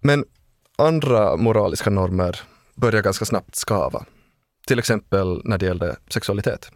Men 0.00 0.24
andra 0.78 1.36
moraliska 1.36 1.90
normer 1.90 2.40
började 2.74 3.02
ganska 3.02 3.24
snabbt 3.24 3.56
skava. 3.56 4.04
Till 4.66 4.78
exempel 4.78 5.42
när 5.44 5.58
det 5.58 5.66
gällde 5.66 5.96
sexualitet. 6.08 6.70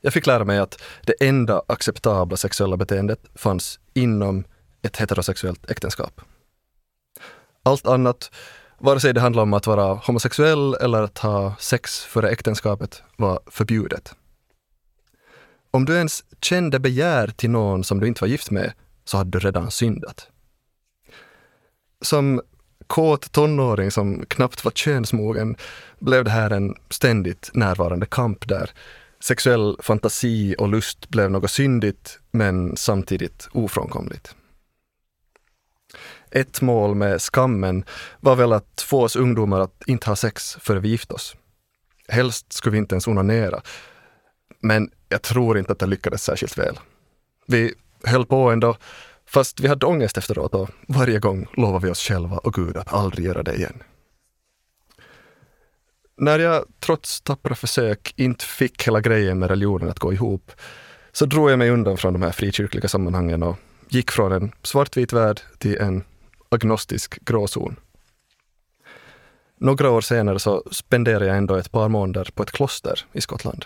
Jag 0.00 0.12
fick 0.12 0.26
lära 0.26 0.44
mig 0.44 0.58
att 0.58 0.82
det 1.02 1.14
enda 1.20 1.62
acceptabla 1.66 2.36
sexuella 2.36 2.76
beteendet 2.76 3.20
fanns 3.34 3.80
inom 3.94 4.44
ett 4.82 4.96
heterosexuellt 4.96 5.70
äktenskap. 5.70 6.20
Allt 7.66 7.86
annat, 7.86 8.30
vare 8.78 9.00
sig 9.00 9.14
det 9.14 9.20
handlar 9.20 9.42
om 9.42 9.54
att 9.54 9.66
vara 9.66 9.94
homosexuell 9.94 10.74
eller 10.74 11.02
att 11.02 11.18
ha 11.18 11.54
sex 11.58 12.04
före 12.04 12.30
äktenskapet, 12.30 13.02
var 13.16 13.40
förbjudet. 13.46 14.14
Om 15.70 15.84
du 15.84 15.96
ens 15.96 16.24
kände 16.42 16.78
begär 16.78 17.28
till 17.28 17.50
någon 17.50 17.84
som 17.84 18.00
du 18.00 18.06
inte 18.06 18.20
var 18.20 18.28
gift 18.28 18.50
med, 18.50 18.72
så 19.04 19.16
hade 19.16 19.30
du 19.30 19.38
redan 19.38 19.70
syndat. 19.70 20.28
Som 22.00 22.40
kåt 22.86 23.32
tonåring 23.32 23.90
som 23.90 24.26
knappt 24.26 24.64
var 24.64 24.72
könsmogen 24.72 25.56
blev 25.98 26.24
det 26.24 26.30
här 26.30 26.50
en 26.50 26.74
ständigt 26.90 27.50
närvarande 27.54 28.06
kamp 28.06 28.48
där 28.48 28.70
sexuell 29.20 29.76
fantasi 29.82 30.54
och 30.58 30.68
lust 30.68 31.08
blev 31.08 31.30
något 31.30 31.50
syndigt 31.50 32.18
men 32.30 32.76
samtidigt 32.76 33.48
ofrånkomligt. 33.52 34.34
Ett 36.30 36.60
mål 36.60 36.94
med 36.94 37.22
skammen 37.22 37.84
var 38.20 38.36
väl 38.36 38.52
att 38.52 38.84
få 38.86 39.02
oss 39.02 39.16
ungdomar 39.16 39.60
att 39.60 39.82
inte 39.86 40.10
ha 40.10 40.16
sex 40.16 40.56
före 40.60 40.80
vi 40.80 40.88
gift 40.88 41.12
oss. 41.12 41.36
Helst 42.08 42.52
skulle 42.52 42.72
vi 42.72 42.78
inte 42.78 42.94
ens 42.94 43.08
onanera. 43.08 43.62
Men 44.60 44.90
jag 45.08 45.22
tror 45.22 45.58
inte 45.58 45.72
att 45.72 45.78
det 45.78 45.86
lyckades 45.86 46.22
särskilt 46.22 46.58
väl. 46.58 46.78
Vi 47.46 47.74
höll 48.04 48.26
på 48.26 48.50
ändå, 48.50 48.76
fast 49.26 49.60
vi 49.60 49.68
hade 49.68 49.86
ångest 49.86 50.18
efteråt 50.18 50.54
och 50.54 50.70
varje 50.88 51.18
gång 51.18 51.46
lovade 51.56 51.86
vi 51.86 51.92
oss 51.92 52.00
själva 52.00 52.38
och 52.38 52.54
Gud 52.54 52.76
att 52.76 52.92
aldrig 52.92 53.26
göra 53.26 53.42
det 53.42 53.54
igen. 53.54 53.82
När 56.18 56.38
jag 56.38 56.64
trots 56.80 57.20
tappra 57.20 57.54
försök 57.54 58.14
inte 58.16 58.44
fick 58.44 58.86
hela 58.86 59.00
grejen 59.00 59.38
med 59.38 59.50
religionen 59.50 59.88
att 59.88 59.98
gå 59.98 60.12
ihop 60.12 60.52
så 61.12 61.26
drog 61.26 61.50
jag 61.50 61.58
mig 61.58 61.70
undan 61.70 61.96
från 61.96 62.12
de 62.12 62.22
här 62.22 62.32
frikyrkliga 62.32 62.88
sammanhangen 62.88 63.42
och 63.42 63.56
gick 63.88 64.10
från 64.10 64.32
en 64.32 64.52
svartvit 64.62 65.12
värld 65.12 65.40
till 65.58 65.78
en 65.78 66.04
agnostisk 66.48 67.24
gråzon. 67.24 67.76
Några 69.58 69.90
år 69.90 70.00
senare 70.00 70.38
så 70.38 70.62
spenderade 70.70 71.26
jag 71.26 71.36
ändå 71.36 71.54
ett 71.54 71.72
par 71.72 71.88
månader 71.88 72.28
på 72.34 72.42
ett 72.42 72.52
kloster 72.52 73.04
i 73.12 73.20
Skottland. 73.20 73.64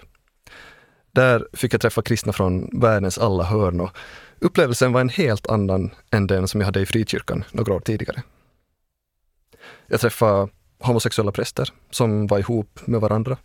Där 1.12 1.46
fick 1.52 1.74
jag 1.74 1.80
träffa 1.80 2.02
kristna 2.02 2.32
från 2.32 2.80
världens 2.80 3.18
alla 3.18 3.44
hörn 3.44 3.80
och 3.80 3.96
upplevelsen 4.38 4.92
var 4.92 5.00
en 5.00 5.08
helt 5.08 5.46
annan 5.46 5.90
än 6.10 6.26
den 6.26 6.48
som 6.48 6.60
jag 6.60 6.66
hade 6.66 6.80
i 6.80 6.86
frikyrkan 6.86 7.44
några 7.52 7.74
år 7.74 7.80
tidigare. 7.80 8.22
Jag 9.86 10.00
träffade 10.00 10.48
homosexuella 10.78 11.32
präster 11.32 11.72
som 11.90 12.26
var 12.26 12.38
ihop 12.38 12.80
med 12.84 13.00
varandra. 13.00 13.36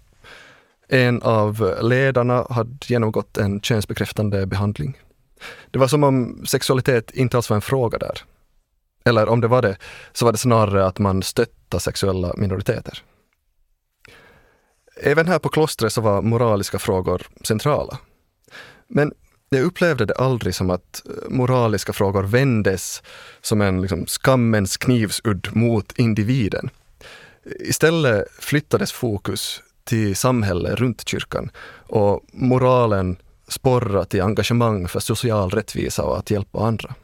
En 0.87 1.21
av 1.21 1.75
ledarna 1.81 2.47
hade 2.49 2.77
genomgått 2.85 3.37
en 3.37 3.61
könsbekräftande 3.61 4.45
behandling. 4.45 4.97
Det 5.71 5.79
var 5.79 5.87
som 5.87 6.03
om 6.03 6.45
sexualitet 6.45 7.11
inte 7.11 7.37
alls 7.37 7.49
var 7.49 7.55
en 7.55 7.61
fråga 7.61 7.97
där. 7.97 8.21
Eller 9.05 9.29
om 9.29 9.41
det 9.41 9.47
var 9.47 9.61
det, 9.61 9.77
så 10.13 10.25
var 10.25 10.31
det 10.31 10.37
snarare 10.37 10.85
att 10.85 10.99
man 10.99 11.23
stöttade 11.23 11.81
sexuella 11.81 12.33
minoriteter. 12.37 13.03
Även 15.01 15.27
här 15.27 15.39
på 15.39 15.49
klostret 15.49 15.93
så 15.93 16.01
var 16.01 16.21
moraliska 16.21 16.79
frågor 16.79 17.21
centrala. 17.41 17.97
Men 18.87 19.13
jag 19.49 19.63
upplevde 19.63 20.05
det 20.05 20.13
aldrig 20.13 20.55
som 20.55 20.69
att 20.69 21.03
eh, 21.05 21.29
moraliska 21.29 21.93
frågor 21.93 22.23
vändes 22.23 23.03
som 23.41 23.61
en 23.61 23.81
liksom, 23.81 24.05
skammens 24.07 24.77
knivsudd 24.77 25.47
mot 25.51 25.99
individen. 25.99 26.69
Istället 27.59 28.25
flyttades 28.39 28.91
fokus 28.91 29.61
till 29.83 30.15
samhället 30.15 30.79
runt 30.79 31.07
kyrkan 31.07 31.51
och 31.87 32.21
moralen 32.33 33.17
sporra 33.47 34.05
till 34.05 34.21
engagemang 34.21 34.87
för 34.87 34.99
social 34.99 35.49
rättvisa 35.49 36.03
och 36.03 36.17
att 36.17 36.31
hjälpa 36.31 36.59
andra. 36.59 36.95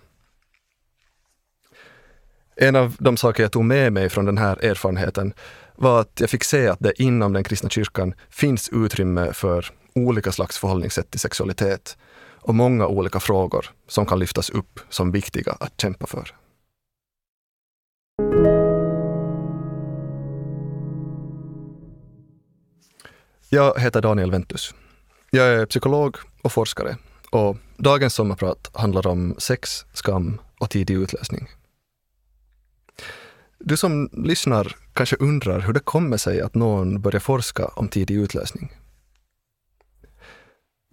En 2.64 2.76
av 2.76 2.96
de 3.00 3.18
saker 3.18 3.44
jag 3.44 3.52
tog 3.52 3.66
med 3.66 3.94
mig 3.94 4.10
från 4.10 4.26
den 4.26 4.38
här 4.38 4.66
erfarenheten 4.66 5.34
var 5.76 6.02
att 6.02 6.20
jag 6.20 6.30
fick 6.30 6.44
se 6.44 6.68
att 6.68 6.80
det 6.80 7.02
inom 7.02 7.34
den 7.34 7.44
kristna 7.44 7.70
kyrkan 7.70 8.14
finns 8.30 8.70
utrymme 8.70 9.34
för 9.34 9.66
olika 9.96 10.32
slags 10.32 10.58
förhållningssätt 10.58 11.12
till 11.12 11.20
sexualitet 11.20 11.98
och 12.40 12.56
många 12.56 12.88
olika 12.88 13.20
frågor 13.20 13.66
som 13.88 14.06
kan 14.06 14.20
lyftas 14.20 14.50
upp 14.50 14.80
som 14.90 15.12
viktiga 15.12 15.58
att 15.60 15.82
kämpa 15.82 16.08
för. 16.08 16.36
Jag 23.50 23.80
heter 23.80 24.02
Daniel 24.02 24.32
Ventus. 24.32 24.74
Jag 25.32 25.48
är 25.48 25.66
psykolog 25.66 26.18
och 26.42 26.52
forskare 26.52 26.98
och 27.32 27.58
dagens 27.78 28.14
sommarprat 28.14 28.72
handlar 28.74 29.08
om 29.08 29.36
sex, 29.38 29.86
skam 29.94 30.42
och 30.60 30.70
tidig 30.70 30.96
utlösning. 30.96 31.48
Du 33.64 33.78
som 33.78 34.10
lyssnar 34.14 34.76
kanske 34.94 35.16
undrar 35.16 35.60
hur 35.60 35.74
det 35.74 35.80
kommer 35.80 36.18
sig 36.18 36.42
att 36.42 36.56
någon 36.56 37.02
börjar 37.02 37.20
forska 37.20 37.66
om 37.66 37.88
tidig 37.88 38.16
utlösning. 38.16 38.72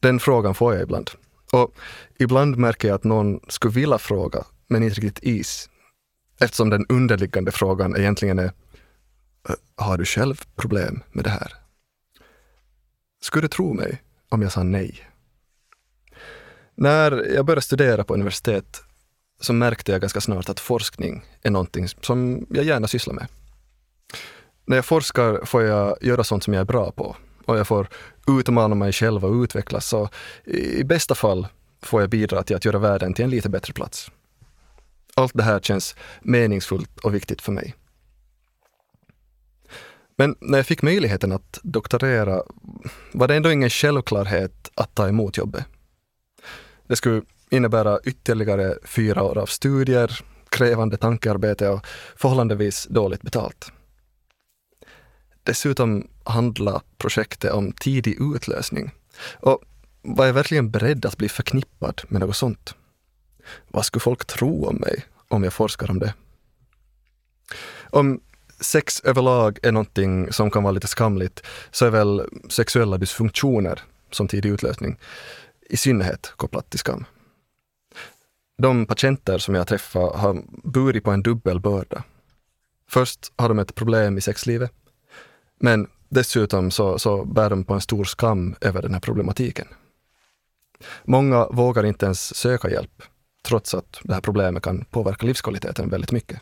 Den 0.00 0.20
frågan 0.20 0.54
får 0.54 0.74
jag 0.74 0.82
ibland. 0.82 1.10
Och 1.52 1.74
ibland 2.18 2.56
märker 2.56 2.88
jag 2.88 2.94
att 2.94 3.04
någon 3.04 3.40
skulle 3.48 3.74
vilja 3.74 3.98
fråga, 3.98 4.44
men 4.66 4.82
inte 4.82 5.00
riktigt 5.00 5.24
is. 5.24 5.70
Eftersom 6.40 6.70
den 6.70 6.86
underliggande 6.88 7.52
frågan 7.52 7.96
egentligen 7.96 8.38
är 8.38 8.52
äh, 9.48 9.54
Har 9.76 9.98
du 9.98 10.04
själv 10.04 10.42
problem 10.56 11.02
med 11.12 11.24
det 11.24 11.30
här? 11.30 11.52
Skulle 13.20 13.44
du 13.44 13.48
tro 13.48 13.74
mig 13.74 14.02
om 14.28 14.42
jag 14.42 14.52
sa 14.52 14.62
nej? 14.62 15.08
När 16.74 17.34
jag 17.34 17.44
började 17.46 17.62
studera 17.62 18.04
på 18.04 18.14
universitet 18.14 18.82
så 19.40 19.52
märkte 19.52 19.92
jag 19.92 20.00
ganska 20.00 20.20
snart 20.20 20.48
att 20.48 20.60
forskning 20.60 21.24
är 21.42 21.50
någonting 21.50 21.88
som 21.88 22.46
jag 22.50 22.64
gärna 22.64 22.88
sysslar 22.88 23.14
med. 23.14 23.26
När 24.66 24.76
jag 24.76 24.84
forskar 24.84 25.44
får 25.44 25.62
jag 25.62 25.98
göra 26.00 26.24
sånt 26.24 26.44
som 26.44 26.54
jag 26.54 26.60
är 26.60 26.64
bra 26.64 26.92
på 26.92 27.16
och 27.44 27.58
jag 27.58 27.66
får 27.66 27.88
utmana 28.28 28.74
mig 28.74 28.92
själv 28.92 29.24
och 29.24 29.42
utvecklas. 29.42 29.86
Så 29.86 30.08
i 30.44 30.84
bästa 30.84 31.14
fall 31.14 31.46
får 31.82 32.00
jag 32.00 32.10
bidra 32.10 32.42
till 32.42 32.56
att 32.56 32.64
göra 32.64 32.78
världen 32.78 33.14
till 33.14 33.24
en 33.24 33.30
lite 33.30 33.48
bättre 33.48 33.72
plats. 33.72 34.10
Allt 35.14 35.32
det 35.34 35.42
här 35.42 35.60
känns 35.60 35.96
meningsfullt 36.22 36.98
och 36.98 37.14
viktigt 37.14 37.42
för 37.42 37.52
mig. 37.52 37.74
Men 40.16 40.36
när 40.40 40.58
jag 40.58 40.66
fick 40.66 40.82
möjligheten 40.82 41.32
att 41.32 41.58
doktorera 41.62 42.42
var 43.12 43.28
det 43.28 43.34
ändå 43.34 43.52
ingen 43.52 43.70
självklarhet 43.70 44.70
att 44.74 44.94
ta 44.94 45.08
emot 45.08 45.36
jobbet. 45.36 45.64
Det 46.86 46.96
skulle 46.96 47.22
innebära 47.50 47.98
ytterligare 48.04 48.74
fyra 48.84 49.22
år 49.22 49.38
av 49.38 49.46
studier, 49.46 50.20
krävande 50.48 50.96
tankearbete 50.96 51.68
och 51.68 51.86
förhållandevis 52.16 52.86
dåligt 52.90 53.22
betalt. 53.22 53.72
Dessutom 55.42 56.08
handlar 56.24 56.82
projektet 56.98 57.52
om 57.52 57.72
tidig 57.72 58.16
utlösning. 58.34 58.90
Och 59.40 59.62
var 60.02 60.26
jag 60.26 60.32
verkligen 60.32 60.70
beredd 60.70 61.06
att 61.06 61.16
bli 61.16 61.28
förknippad 61.28 62.02
med 62.08 62.20
något 62.20 62.36
sånt? 62.36 62.74
Vad 63.68 63.84
skulle 63.84 64.00
folk 64.00 64.24
tro 64.24 64.66
om 64.66 64.76
mig 64.76 65.04
om 65.28 65.44
jag 65.44 65.52
forskar 65.52 65.90
om 65.90 65.98
det? 65.98 66.14
Om 67.90 68.20
sex 68.60 69.00
överlag 69.00 69.58
är 69.62 69.72
någonting 69.72 70.32
som 70.32 70.50
kan 70.50 70.62
vara 70.62 70.72
lite 70.72 70.86
skamligt 70.86 71.42
så 71.70 71.86
är 71.86 71.90
väl 71.90 72.22
sexuella 72.48 72.98
dysfunktioner 72.98 73.80
som 74.10 74.28
tidig 74.28 74.50
utlösning 74.50 74.98
i 75.70 75.76
synnerhet 75.76 76.32
kopplat 76.36 76.70
till 76.70 76.78
skam. 76.78 77.04
De 78.58 78.86
patienter 78.86 79.38
som 79.38 79.54
jag 79.54 79.66
träffar 79.66 80.16
har 80.16 80.42
burit 80.64 81.04
på 81.04 81.10
en 81.10 81.22
dubbel 81.22 81.60
börda. 81.60 82.04
Först 82.88 83.32
har 83.36 83.48
de 83.48 83.58
ett 83.58 83.74
problem 83.74 84.18
i 84.18 84.20
sexlivet, 84.20 84.72
men 85.60 85.88
dessutom 86.08 86.70
så, 86.70 86.98
så 86.98 87.24
bär 87.24 87.50
de 87.50 87.64
på 87.64 87.74
en 87.74 87.80
stor 87.80 88.04
skam 88.04 88.56
över 88.60 88.82
den 88.82 88.92
här 88.92 89.00
problematiken. 89.00 89.68
Många 91.04 91.46
vågar 91.46 91.84
inte 91.84 92.04
ens 92.04 92.36
söka 92.36 92.70
hjälp, 92.70 93.02
trots 93.44 93.74
att 93.74 94.00
det 94.02 94.14
här 94.14 94.20
problemet 94.20 94.62
kan 94.62 94.84
påverka 94.84 95.26
livskvaliteten 95.26 95.88
väldigt 95.88 96.12
mycket. 96.12 96.40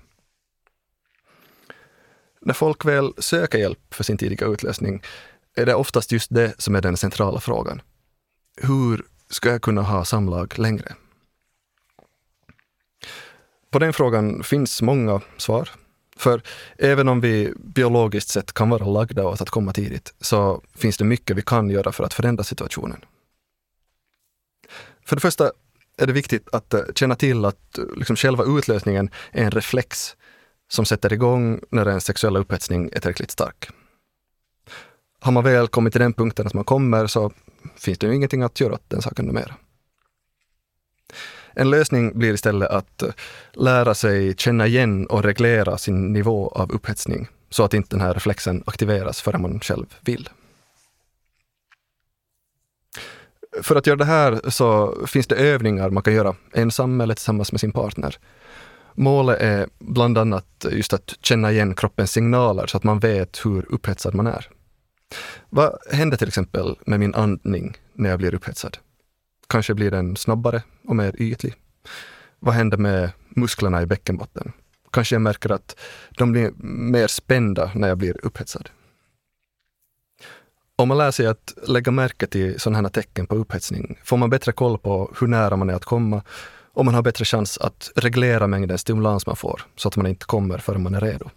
När 2.40 2.54
folk 2.54 2.85
väl 2.85 3.12
söker 3.18 3.58
hjälp 3.58 3.94
för 3.94 4.04
sin 4.04 4.18
tidiga 4.18 4.46
utlösning 4.46 5.02
är 5.54 5.66
det 5.66 5.75
oftast 5.75 6.12
just 6.12 6.35
det 6.35 6.54
som 6.58 6.75
är 6.75 6.82
den 6.82 6.96
centrala 6.96 7.40
frågan. 7.40 7.82
Hur 8.56 9.04
ska 9.30 9.49
jag 9.49 9.62
kunna 9.62 9.82
ha 9.82 10.04
samlag 10.04 10.58
längre? 10.58 10.94
På 13.70 13.78
den 13.78 13.92
frågan 13.92 14.42
finns 14.42 14.82
många 14.82 15.20
svar. 15.37 15.70
För 16.16 16.42
även 16.78 17.08
om 17.08 17.20
vi 17.20 17.52
biologiskt 17.56 18.28
sett 18.28 18.52
kan 18.52 18.70
vara 18.70 18.87
lagda 18.87 19.25
åt 19.25 19.40
att 19.40 19.50
komma 19.50 19.73
tidigt, 19.73 20.14
så 20.20 20.62
finns 20.75 20.96
det 20.96 21.04
mycket 21.04 21.37
vi 21.37 21.42
kan 21.42 21.70
göra 21.70 21.92
för 21.92 22.04
att 22.04 22.14
förändra 22.14 22.44
situationen. 22.44 23.04
För 25.04 25.16
det 25.16 25.20
första 25.20 25.50
är 25.99 26.06
det 26.06 26.12
viktigt 26.12 26.49
att 26.52 26.75
eh, 26.75 26.80
känna 26.94 27.14
till 27.14 27.44
att 27.44 27.78
eh, 27.78 27.85
liksom 27.96 28.16
själva 28.16 28.44
utlösningen 28.44 29.11
är 29.32 29.44
en 29.44 29.50
reflex 29.50 30.16
som 30.68 30.85
sätter 30.85 31.12
igång 31.12 31.61
när 31.70 31.87
en 31.87 32.00
sexuella 32.00 32.38
upphetsning 32.38 32.90
är 32.92 33.00
tillräckligt 33.00 33.30
stark. 33.30 33.68
Har 35.20 35.32
man 35.32 35.44
väl 35.44 35.68
kommit 35.68 35.92
till 35.92 36.00
den 36.00 36.12
punkten 36.12 36.46
att 36.46 36.54
man 36.54 36.64
kommer 36.64 37.06
så 37.06 37.32
finns 37.76 37.99
det 37.99 38.06
ju 38.06 38.14
ingenting 38.14 38.42
att 38.42 38.61
göra 38.61 38.75
åt 38.75 38.90
den 38.90 39.02
saken 39.02 39.25
numera. 39.25 39.54
En 41.58 41.70
lösning 41.70 42.18
blir 42.18 42.34
istället 42.34 42.70
att 42.70 43.02
eh, 43.02 43.08
lära 43.52 43.94
sig 43.94 44.34
känna 44.36 44.66
igen 44.66 45.06
och 45.06 45.22
reglera 45.22 45.78
sin 45.78 46.12
nivå 46.12 46.48
av 46.48 46.72
upphetsning 46.72 47.28
så 47.50 47.64
att 47.64 47.75
inte 47.75 47.96
den 47.96 48.00
här 48.00 48.14
reflexen 48.14 48.62
aktiveras 48.66 49.20
förrän 49.20 49.42
man 49.42 49.60
själv 49.60 49.86
vill. 50.00 50.28
För 53.62 53.76
att 53.76 53.86
göra 53.86 53.96
det 53.96 54.04
här 54.04 54.50
så 54.50 54.94
finns 55.06 55.26
det 55.26 55.34
övningar 55.36 55.90
man 55.90 56.02
kan 56.02 56.14
göra 56.14 56.34
ensam 56.54 57.00
eller 57.00 57.14
tillsammans 57.14 57.52
med 57.52 57.60
sin 57.60 57.72
partner. 57.72 58.18
Målet 58.94 59.40
är 59.40 59.68
bland 59.78 60.18
annat 60.18 60.66
just 60.70 60.92
att 60.92 61.14
känna 61.20 61.52
igen 61.52 61.75
kroppens 61.75 62.12
signaler 62.12 62.66
så 62.66 62.76
att 62.76 62.84
man 62.84 62.98
vet 62.98 63.46
hur 63.46 63.72
upphetsad 63.72 64.14
man 64.14 64.26
är. 64.26 64.48
Vad 65.50 65.78
händer 65.92 66.16
till 66.16 66.28
exempel 66.28 66.76
med 66.86 67.00
min 67.00 67.14
andning 67.14 67.76
när 67.94 68.10
jag 68.10 68.18
blir 68.18 68.34
upphetsad? 68.34 68.78
Kanske 69.46 69.74
blir 69.74 69.90
den 69.90 70.16
snabbare 70.16 70.62
och 70.88 70.96
mer 70.96 71.22
ytlig. 71.22 71.54
Vad 72.38 72.54
händer 72.54 72.78
med 72.78 73.10
musklerna 73.28 73.82
i 73.82 73.86
bäckenbotten? 73.86 74.52
Kanske 74.92 75.14
jag 75.14 75.22
märker 75.22 75.52
att 75.52 75.76
de 76.10 76.32
blir 76.32 76.52
mer 76.92 77.06
spända 77.06 77.70
när 77.74 77.88
jag 77.88 77.98
blir 77.98 78.26
upphetsad. 78.26 78.68
Om 80.76 80.88
man 80.88 80.98
lär 80.98 81.10
sig 81.10 81.26
att 81.26 81.54
lägga 81.66 81.92
märke 81.92 82.26
till 82.26 82.61
sådana 82.61 82.78
här 82.78 82.88
tecken 82.88 83.26
på 83.26 83.35
upphetsning 83.35 83.98
får 84.04 84.16
man 84.16 84.30
bättre 84.30 84.52
koll 84.52 84.78
på 84.78 85.14
hur 85.20 85.26
nära 85.26 85.56
man 85.56 85.70
är 85.70 85.74
att 85.74 85.85
komma 85.85 86.22
och 86.72 86.85
man 86.85 86.94
har 86.94 87.02
bättre 87.02 87.24
chans 87.24 87.59
att 87.59 87.90
reglera 87.96 88.46
mängden 88.46 88.78
stimulans 88.78 89.26
man 89.26 89.37
får 89.37 89.62
så 89.76 89.88
att 89.88 89.96
man 89.96 90.06
inte 90.06 90.26
kommer 90.26 90.59
förrän 90.59 90.82
man 90.82 90.94
är 90.94 91.00
redo. 91.00 91.30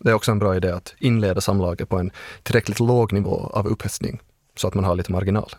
Det 0.00 0.10
är 0.10 0.14
också 0.14 0.30
en 0.32 0.38
bra 0.38 0.56
idé 0.56 0.70
att 0.70 0.94
inleda 0.98 1.40
samlaget 1.40 1.88
på 1.88 1.98
en 1.98 2.10
tillräckligt 2.42 2.80
låg 2.80 3.12
nivå 3.12 3.50
av 3.54 3.66
upphetsning 3.66 4.20
så 4.56 4.68
att 4.68 4.74
man 4.74 4.84
har 4.84 4.94
lite 4.94 5.12
marginal. 5.12 5.50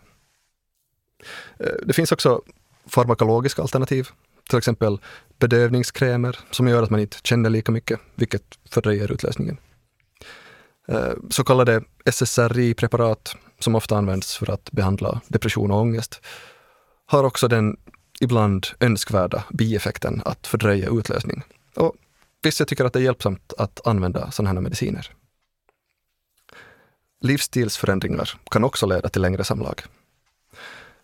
Eh, 1.59 1.73
det 1.83 1.93
finns 1.93 2.11
också 2.11 2.41
farmakologiska 2.85 3.61
alternativ, 3.61 4.07
till 4.49 4.57
exempel 4.57 4.99
bedövningskrämer 5.39 6.39
som 6.51 6.67
gör 6.67 6.83
att 6.83 6.89
man 6.89 6.99
inte 6.99 7.17
känner 7.23 7.49
lika 7.49 7.71
mycket, 7.71 7.99
vilket 8.15 8.59
fördröjer 8.69 9.11
utlösningen. 9.11 9.57
Eh, 10.87 11.13
så 11.29 11.43
kallade 11.43 11.83
SSRI-preparat, 12.05 13.35
som 13.59 13.75
ofta 13.75 13.97
används 13.97 14.37
för 14.37 14.51
att 14.51 14.71
behandla 14.71 15.21
depression 15.27 15.71
och 15.71 15.79
ångest, 15.79 16.21
har 17.05 17.23
också 17.23 17.47
den 17.47 17.77
ibland 18.21 18.67
önskvärda 18.79 19.43
bieffekten 19.49 20.21
att 20.25 20.47
fördröja 20.47 20.89
utlösning. 20.89 21.43
Och 21.75 21.95
vissa 22.43 22.65
tycker 22.65 22.85
att 22.85 22.93
det 22.93 22.99
är 22.99 23.03
hjälpsamt 23.03 23.53
att 23.57 23.87
använda 23.87 24.31
sådana 24.31 24.53
här 24.53 24.61
mediciner. 24.61 25.11
Livsstilsförändringar 27.21 28.39
kan 28.51 28.63
också 28.63 28.85
leda 28.85 29.09
till 29.09 29.21
längre 29.21 29.43
samlag. 29.43 29.81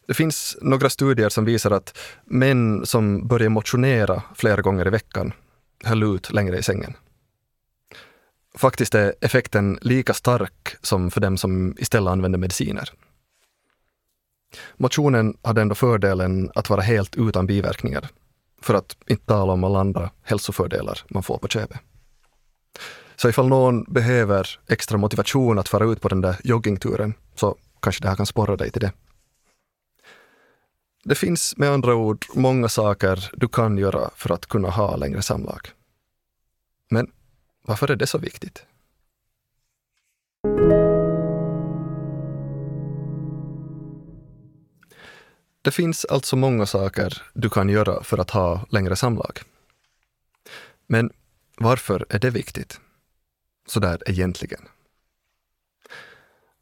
Det 0.07 0.13
finns 0.13 0.57
några 0.61 0.89
studier 0.89 1.29
som 1.29 1.45
visar 1.45 1.71
att 1.71 1.97
män 2.25 2.85
som 2.85 3.27
börjar 3.27 3.49
motionera 3.49 4.23
flera 4.35 4.61
gånger 4.61 4.87
i 4.87 4.89
veckan 4.89 5.33
höll 5.83 6.03
ut 6.03 6.33
längre 6.33 6.57
i 6.57 6.63
sängen. 6.63 6.93
Faktiskt 8.55 8.95
är 8.95 9.13
effekten 9.21 9.79
lika 9.81 10.13
stark 10.13 10.75
som 10.81 11.11
för 11.11 11.21
dem 11.21 11.37
som 11.37 11.75
istället 11.79 12.11
använder 12.11 12.39
mediciner. 12.39 12.89
Motionen 14.77 15.37
hade 15.41 15.61
ändå 15.61 15.75
fördelen 15.75 16.51
att 16.55 16.69
vara 16.69 16.81
helt 16.81 17.15
utan 17.15 17.47
biverkningar, 17.47 18.09
för 18.61 18.73
att 18.73 18.97
inte 19.07 19.25
tala 19.25 19.53
om 19.53 19.63
alla 19.63 19.79
andra 19.79 20.09
hälsofördelar 20.23 20.99
man 21.09 21.23
får 21.23 21.37
på 21.37 21.47
köpet. 21.47 21.79
Så 23.15 23.29
ifall 23.29 23.47
någon 23.47 23.83
behöver 23.83 24.59
extra 24.67 24.97
motivation 24.97 25.59
att 25.59 25.69
fara 25.69 25.85
ut 25.85 26.01
på 26.01 26.07
den 26.07 26.21
där 26.21 26.37
joggingturen, 26.43 27.13
så 27.35 27.55
kanske 27.81 28.01
det 28.01 28.09
här 28.09 28.15
kan 28.15 28.25
sporra 28.25 28.55
dig 28.55 28.71
till 28.71 28.81
det. 28.81 28.91
Det 31.07 31.15
finns 31.15 31.57
med 31.57 31.69
andra 31.69 31.95
ord 31.95 32.25
många 32.33 32.69
saker 32.69 33.29
du 33.33 33.47
kan 33.47 33.77
göra 33.77 34.09
för 34.15 34.33
att 34.33 34.45
kunna 34.45 34.69
ha 34.69 34.95
längre 34.95 35.21
samlag. 35.21 35.67
Men 36.89 37.11
varför 37.61 37.91
är 37.91 37.95
det 37.95 38.07
så 38.07 38.17
viktigt? 38.17 38.65
Det 45.61 45.71
finns 45.71 46.05
alltså 46.05 46.35
många 46.35 46.65
saker 46.65 47.23
du 47.33 47.49
kan 47.49 47.69
göra 47.69 48.03
för 48.03 48.17
att 48.17 48.29
ha 48.29 48.65
längre 48.69 48.95
samlag. 48.95 49.39
Men 50.87 51.11
varför 51.57 52.05
är 52.09 52.19
det 52.19 52.29
viktigt? 52.29 52.79
Så 53.67 53.79
där 53.79 54.09
egentligen. 54.09 54.61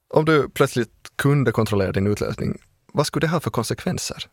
Om 0.08 0.26
du 0.26 0.50
plötsligt 0.50 1.12
kunde 1.16 1.52
kontrollera 1.52 1.92
din 1.92 2.08
utlösning, 2.08 2.58
vad 2.94 3.08
skulle 3.08 3.28
det 3.28 3.32
ha 3.32 3.40
för 3.40 3.52
konsekvenser? 3.52 4.28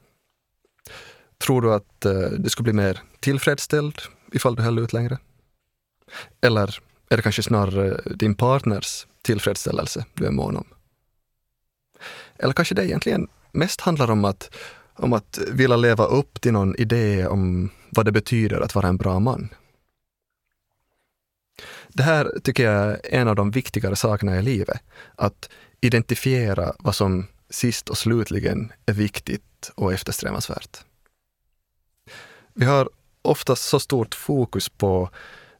Tror 1.39 1.63
du 1.63 1.75
att 1.75 2.05
eh, 2.05 2.31
du 2.39 2.51
skulle 2.51 2.65
bli 2.65 2.73
mer 2.73 3.01
tillfredsställd 3.21 4.01
ifall 4.33 4.57
du 4.57 4.63
höll 4.63 4.79
ut 4.79 4.93
längre? 4.93 5.19
Eller 6.41 6.79
är 7.09 7.17
det 7.17 7.23
kanske 7.23 7.43
snarare 7.43 8.01
din 8.15 8.35
partners 8.35 9.07
tillfredsställelse 9.23 10.05
du 10.15 10.27
är 10.27 10.31
mån 10.31 10.57
om? 10.57 10.67
Eller 12.37 12.53
kanske 12.53 12.75
det 12.75 12.87
egentligen 12.87 13.29
mest 13.53 13.81
handlar 13.81 14.11
om 14.11 14.25
att, 14.25 14.57
om 14.95 15.13
att 15.13 15.39
vilja 15.53 15.77
leva 15.77 16.05
upp 16.05 16.41
till 16.41 16.53
någon 16.53 16.77
idé 16.77 17.27
om 17.27 17.71
vad 17.91 18.05
det 18.05 18.13
betyder 18.13 18.61
att 18.61 18.75
vara 18.75 18.89
en 18.89 18.97
bra 18.97 19.19
man. 19.19 19.49
Det 21.89 22.03
här 22.03 22.33
tycker 22.43 22.65
jag 22.65 22.91
är 22.91 23.01
en 23.05 23.29
av 23.29 23.37
de 23.37 23.51
viktigare 23.51 23.97
sakerna 23.97 24.39
i 24.39 24.43
livet. 24.43 24.81
Att 25.17 25.49
identifiera 25.81 26.73
vad 26.79 26.95
som 26.95 27.27
sist 27.51 27.89
och 27.89 27.99
slutligen 27.99 28.73
är 28.87 28.93
viktigt 28.93 29.71
och 29.75 29.93
eftersträvansvärt. 29.93 30.85
Vi 32.55 32.65
har 32.65 32.91
oftast 33.23 33.63
så 33.63 33.81
stort 33.81 34.15
fokus 34.15 34.69
på 34.69 35.11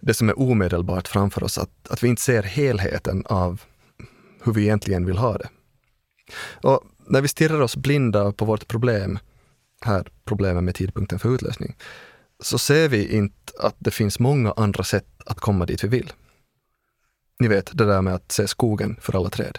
det 0.01 0.15
som 0.15 0.29
är 0.29 0.39
omedelbart 0.39 1.09
framför 1.09 1.43
oss 1.43 1.59
att, 1.59 1.89
att 1.91 2.03
vi 2.03 2.09
inte 2.09 2.23
ser 2.23 2.43
helheten 2.43 3.27
av 3.27 3.63
hur 4.43 4.53
vi 4.53 4.63
egentligen 4.63 5.07
vill 5.07 5.19
ha 5.19 5.39
det. 5.39 5.49
Och 6.63 6.85
när 7.07 7.21
vi 7.21 7.29
stirrar 7.29 7.61
oss 7.61 7.77
blinda 7.77 8.33
på 8.33 8.45
vårt 8.45 8.69
problem, 8.69 9.19
här 9.81 10.09
problemet 10.25 10.65
med 10.65 10.75
tidpunkten 10.75 11.19
för 11.19 11.35
utlösning, 11.35 11.77
så 12.41 12.59
ser 12.59 12.89
vi 12.89 13.17
inte 13.17 13.53
att 13.59 13.77
det 13.79 13.91
finns 13.91 14.19
många 14.19 14.53
andra 14.53 14.85
sätt 14.85 15.07
att 15.27 15.41
komma 15.41 15.67
dit 15.67 15.85
vi 15.85 15.89
vill. 15.89 16.13
Ni 17.39 17.49
vet, 17.49 17.79
det 17.79 17.87
där 17.87 18.03
med 18.03 18.15
att 18.15 18.33
se 18.33 18.49
skogen 18.49 18.97
för 19.01 19.17
alla 19.17 19.31
träd. 19.31 19.59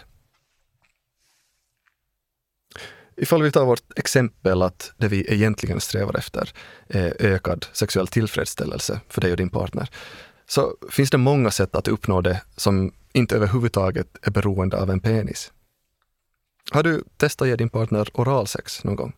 Ifall 3.16 3.42
vi 3.42 3.50
tar 3.50 3.64
vårt 3.64 3.98
exempel 3.98 4.62
att 4.62 4.92
det 4.96 5.08
vi 5.08 5.32
egentligen 5.32 5.80
strävar 5.80 6.18
efter 6.18 6.52
är 6.88 7.16
ökad 7.18 7.66
sexuell 7.72 8.06
tillfredsställelse 8.06 9.00
för 9.08 9.20
dig 9.20 9.30
och 9.30 9.36
din 9.36 9.50
partner, 9.50 9.88
så 10.46 10.76
finns 10.90 11.10
det 11.10 11.18
många 11.18 11.50
sätt 11.50 11.76
att 11.76 11.88
uppnå 11.88 12.20
det 12.20 12.42
som 12.56 12.92
inte 13.12 13.36
överhuvudtaget 13.36 14.06
är 14.22 14.30
beroende 14.30 14.80
av 14.80 14.90
en 14.90 15.00
penis. 15.00 15.52
Har 16.70 16.82
du 16.82 17.04
testat 17.16 17.44
att 17.46 17.48
ge 17.48 17.56
din 17.56 17.68
partner 17.68 18.08
oralsex 18.14 18.84
någon 18.84 18.96
gång? 18.96 19.12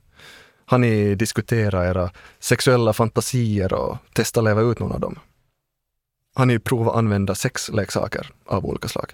Har 0.67 0.79
ni 0.79 1.15
diskuterat 1.15 1.85
era 1.85 2.11
sexuella 2.39 2.93
fantasier 2.93 3.73
och 3.73 3.97
testat 4.15 4.45
leva 4.45 4.61
ut 4.61 4.79
någon 4.79 4.93
av 4.93 5.01
dem? 5.01 5.19
Har 6.35 6.47
ni 6.47 6.59
provat 6.59 6.97
använda 6.97 7.35
sexleksaker 7.35 8.33
av 8.47 8.67
olika 8.67 8.89
slag? 8.89 9.13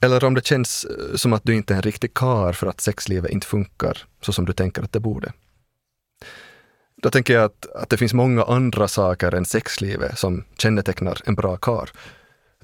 Eller 0.00 0.24
om 0.24 0.34
det 0.34 0.46
känns 0.46 0.84
eh, 0.84 1.16
som 1.16 1.32
att 1.32 1.44
du 1.44 1.54
inte 1.54 1.74
är 1.74 1.76
en 1.76 1.82
riktig 1.82 2.14
kar 2.14 2.52
för 2.52 2.66
att 2.66 2.80
sexlivet 2.80 3.30
inte 3.30 3.46
funkar 3.46 4.04
så 4.20 4.32
som 4.32 4.44
du 4.44 4.52
tänker 4.52 4.82
att 4.82 4.92
det 4.92 5.00
borde. 5.00 5.32
Då 7.02 7.10
tänker 7.10 7.34
jag 7.34 7.44
att, 7.44 7.66
att 7.74 7.88
det 7.88 7.96
finns 7.96 8.14
många 8.14 8.44
andra 8.44 8.88
saker 8.88 9.34
än 9.34 9.44
sexlivet 9.44 10.18
som 10.18 10.44
kännetecknar 10.58 11.20
en 11.24 11.34
bra 11.34 11.56
kar. 11.56 11.90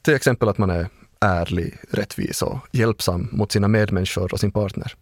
Till 0.02 0.14
exempel 0.14 0.48
att 0.48 0.58
man 0.58 0.70
är 0.70 0.88
ärlig, 1.20 1.78
rättvis 1.90 2.42
och 2.42 2.58
hjälpsam 2.72 3.28
mot 3.32 3.52
sina 3.52 3.68
medmänniskor 3.68 4.32
och 4.32 4.40
sin 4.40 4.52
partner. 4.52 4.94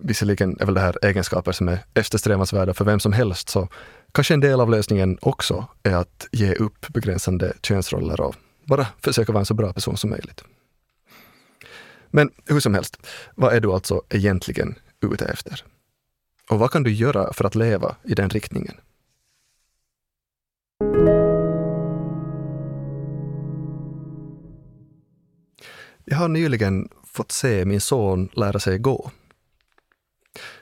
Visserligen 0.00 0.56
är 0.60 0.64
väl 0.64 0.74
det 0.74 0.80
här 0.80 0.98
egenskaper 1.02 1.52
som 1.52 1.68
är 1.68 1.78
eftersträvansvärda 1.94 2.74
för 2.74 2.84
vem 2.84 3.00
som 3.00 3.12
helst, 3.12 3.48
så 3.48 3.68
kanske 4.12 4.34
en 4.34 4.40
del 4.40 4.60
av 4.60 4.70
lösningen 4.70 5.18
också 5.20 5.66
är 5.82 5.94
att 5.94 6.28
ge 6.32 6.54
upp 6.54 6.88
begränsande 6.88 7.52
könsroller 7.62 8.20
och 8.20 8.34
bara 8.66 8.86
försöka 9.02 9.32
vara 9.32 9.40
en 9.40 9.46
så 9.46 9.54
bra 9.54 9.72
person 9.72 9.96
som 9.96 10.10
möjligt. 10.10 10.44
Men 12.10 12.30
hur 12.46 12.60
som 12.60 12.74
helst, 12.74 13.06
vad 13.34 13.54
är 13.54 13.60
du 13.60 13.72
alltså 13.72 14.02
egentligen 14.08 14.74
ute 15.00 15.24
efter? 15.24 15.64
Och 16.50 16.58
vad 16.58 16.70
kan 16.70 16.82
du 16.82 16.92
göra 16.92 17.32
för 17.32 17.44
att 17.44 17.54
leva 17.54 17.96
i 18.04 18.14
den 18.14 18.30
riktningen? 18.30 18.74
Jag 26.04 26.16
har 26.16 26.28
nyligen 26.28 26.88
fått 27.04 27.32
se 27.32 27.64
min 27.64 27.80
son 27.80 28.28
lära 28.32 28.58
sig 28.58 28.78
gå. 28.78 29.10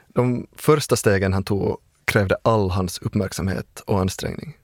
De 0.07 0.47
första 0.55 0.95
stegen 0.95 1.33
han 1.33 1.43
tog 1.43 1.77
krävde 2.05 2.35
all 2.43 2.69
hans 2.69 2.99
uppmärksamhet 2.99 3.79
och 3.85 3.99
ansträngning. 3.99 4.57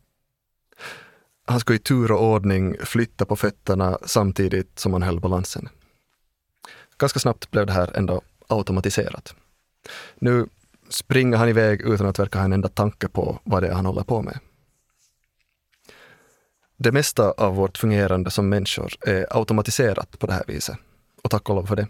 Han 1.49 1.59
skulle 1.59 1.75
i 1.75 1.79
tur 1.79 2.11
och 2.11 2.23
ordning 2.23 2.75
flytta 2.83 3.25
på 3.25 3.35
fötterna 3.35 3.97
samtidigt 4.05 4.79
som 4.79 4.93
han 4.93 5.03
höll 5.03 5.19
balansen. 5.19 5.69
Ganska 6.97 7.19
snabbt 7.19 7.51
blev 7.51 7.65
det 7.65 7.73
här 7.73 7.97
ändå 7.97 8.21
automatiserat. 8.47 9.35
Nu 10.15 10.47
springer 10.89 11.37
han 11.37 11.49
iväg 11.49 11.81
utan 11.81 12.07
att 12.07 12.19
verka 12.19 12.37
ha 12.37 12.45
en 12.45 12.53
enda 12.53 12.69
tanke 12.69 13.07
på 13.07 13.39
vad 13.43 13.63
det 13.63 13.67
är 13.67 13.73
han 13.73 13.85
håller 13.85 14.03
på 14.03 14.21
med. 14.21 14.39
Det 16.77 16.91
mesta 16.91 17.31
av 17.31 17.55
vårt 17.55 17.77
fungerande 17.77 18.31
som 18.31 18.49
människor 18.49 18.93
är 19.01 19.37
automatiserat 19.37 20.19
på 20.19 20.27
det 20.27 20.33
här 20.33 20.43
viset. 20.47 20.77
Och 21.23 21.29
tack 21.29 21.49
och 21.49 21.55
lov 21.55 21.65
för 21.65 21.75
det. 21.75 21.87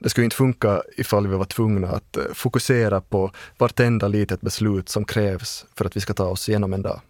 Det 0.00 0.10
skulle 0.10 0.24
inte 0.24 0.36
funka 0.36 0.82
ifall 0.96 1.26
vi 1.26 1.36
var 1.36 1.44
tvungna 1.44 1.88
att 1.88 2.16
eh, 2.16 2.24
fokusera 2.34 3.00
på 3.00 3.30
vartenda 3.58 4.08
litet 4.08 4.40
beslut 4.40 4.88
som 4.88 5.04
krävs 5.04 5.66
för 5.74 5.84
att 5.84 5.96
vi 5.96 6.00
ska 6.00 6.14
ta 6.14 6.26
oss 6.26 6.48
igenom 6.48 6.72
en 6.72 6.82
dag. 6.82 7.00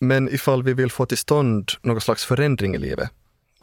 Men 0.00 0.28
ifall 0.28 0.62
vi 0.62 0.74
vill 0.74 0.90
få 0.90 1.06
till 1.06 1.18
stånd 1.18 1.70
någon 1.82 2.00
slags 2.00 2.24
förändring 2.24 2.74
i 2.74 2.78
livet 2.78 3.10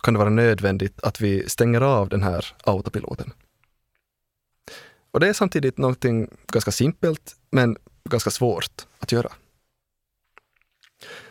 kan 0.03 0.13
det 0.13 0.17
vara 0.17 0.29
nödvändigt 0.29 0.99
att 1.03 1.21
vi 1.21 1.49
stänger 1.49 1.81
av 1.81 2.09
den 2.09 2.23
här 2.23 2.45
autopiloten. 2.63 3.33
Och 5.11 5.19
det 5.19 5.27
är 5.27 5.33
samtidigt 5.33 5.77
någonting 5.77 6.29
ganska 6.47 6.71
simpelt, 6.71 7.35
men 7.51 7.77
ganska 8.09 8.29
svårt 8.29 8.85
att 8.99 9.11
göra. 9.11 9.31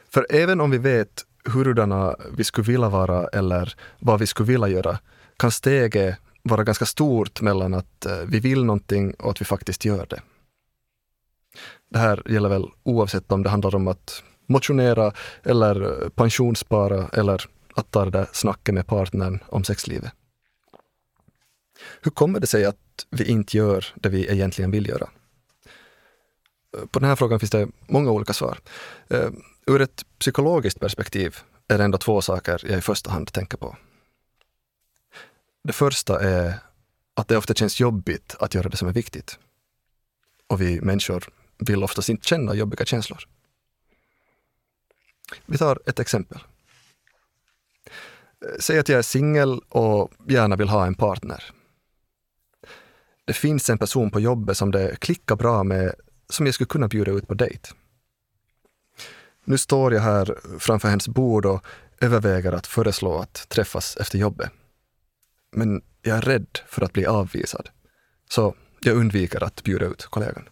För 0.09 0.27
även 0.31 0.61
om 0.61 0.71
vi 0.71 0.79
vet 0.79 1.25
hurdana 1.45 2.17
vi 2.37 2.45
skulle 2.45 2.67
vilja 2.67 2.89
vara 2.89 3.29
eller 3.29 3.75
vad 3.99 4.21
vi 4.21 4.27
skulle 4.27 4.47
vilja 4.47 4.69
göra, 4.69 4.99
kan 5.37 5.51
steget 5.51 6.19
vara 6.43 6.65
ganska 6.65 6.87
stort 6.87 7.41
mellan 7.41 7.75
att 7.75 8.07
eh, 8.07 8.19
vi 8.27 8.41
vill 8.41 8.65
någonting 8.65 9.15
och 9.15 9.31
att 9.31 9.41
vi 9.41 9.45
faktiskt 9.45 9.85
gör 9.85 10.07
det. 10.07 10.23
Det 11.91 11.99
här 11.99 12.23
gäller 12.27 12.49
väl 12.49 12.71
oavsett 12.83 13.33
om 13.33 13.43
det 13.43 13.51
handlar 13.51 13.75
om 13.75 13.89
att 13.89 14.23
motionera 14.47 15.13
eller 15.43 16.09
pensionsspara 16.09 17.09
eller 17.13 17.45
att 17.75 17.91
ta 17.91 18.05
det 18.05 18.11
där 18.11 18.29
snacket 18.33 18.75
med 18.75 18.87
partnern 18.87 19.39
om 19.49 19.65
sexlivet. 19.65 20.13
Hur 22.01 22.11
kommer 22.11 22.41
det 22.41 22.47
sig 22.47 22.65
att 22.65 23.07
vi 23.11 23.25
inte 23.25 23.57
gör 23.57 23.87
det 23.95 24.09
vi 24.09 24.33
egentligen 24.33 24.71
vill 24.71 24.89
göra? 24.89 25.09
Eh, 26.77 26.87
på 26.87 26.99
den 26.99 27.09
här 27.09 27.17
frågan 27.17 27.41
finns 27.41 27.51
det 27.51 27.69
många 27.87 28.11
olika 28.11 28.33
svar. 28.33 28.59
Eh, 29.09 29.31
ur 29.67 29.81
ett 29.81 30.05
psykologiskt 30.19 30.81
perspektiv 30.81 31.37
är 31.69 31.79
det 31.79 31.85
ändå 31.85 31.99
två 31.99 32.23
saker 32.23 32.61
jag 32.69 32.79
i 32.79 32.81
första 32.81 33.11
hand 33.11 33.33
tänker 33.33 33.57
på. 33.57 33.77
Det 35.65 35.73
första 35.73 36.21
är 36.21 36.55
att 37.15 37.29
det 37.29 37.37
ofta 37.37 37.55
känns 37.55 37.81
jobbigt 37.81 38.37
att 38.39 38.55
göra 38.55 38.69
det 38.69 38.77
som 38.77 38.89
är 38.89 38.93
viktigt. 38.93 39.39
Och 40.47 40.61
vi 40.61 40.81
människor 40.81 41.25
vill 41.59 41.85
oftast 41.85 42.09
inte 42.09 42.29
känna 42.29 42.55
jobbiga 42.55 42.85
känslor. 42.85 43.29
Vi 45.47 45.59
tar 45.59 45.79
ett 45.87 45.99
exempel. 45.99 46.39
Eh, 48.45 48.59
säg 48.61 48.79
att 48.79 48.89
jag 48.89 48.99
är 48.99 49.03
singel 49.03 49.61
och 49.69 50.11
gärna 50.29 50.57
vill 50.57 50.69
ha 50.69 50.87
en 50.87 50.95
partner. 50.95 51.45
Det 53.25 53.33
finns 53.33 53.71
en 53.71 53.79
person 53.79 54.11
på 54.11 54.21
jobbet 54.21 54.57
som 54.57 54.71
det 54.71 55.01
klickar 55.01 55.37
bra 55.37 55.65
med, 55.65 55.95
som 56.29 56.47
jag 56.47 56.55
skulle 56.55 56.69
kunna 56.69 56.89
bjuda 56.89 57.13
ut 57.13 57.29
på 57.29 57.35
dejt. 57.35 57.69
Nu 59.45 59.59
står 59.59 59.95
jag 59.95 60.01
här 60.01 60.39
framför 60.59 60.89
hennes 60.89 61.09
bord 61.09 61.47
och 61.47 61.65
överväger 62.01 62.53
att 62.53 62.67
föreslå 62.67 63.19
att 63.19 63.49
träffas 63.49 63.97
efter 63.97 64.19
jobbet. 64.19 64.51
Men 65.53 65.83
jag 66.03 66.17
är 66.17 66.23
rädd 66.23 66.59
för 66.67 66.83
att 66.83 66.93
bli 66.93 67.07
avvisad, 67.07 67.69
så 68.31 68.55
jag 68.81 68.97
undviker 68.97 69.45
att 69.45 69.63
bjuda 69.63 69.87
ut 69.87 70.07
kollegan. 70.07 70.49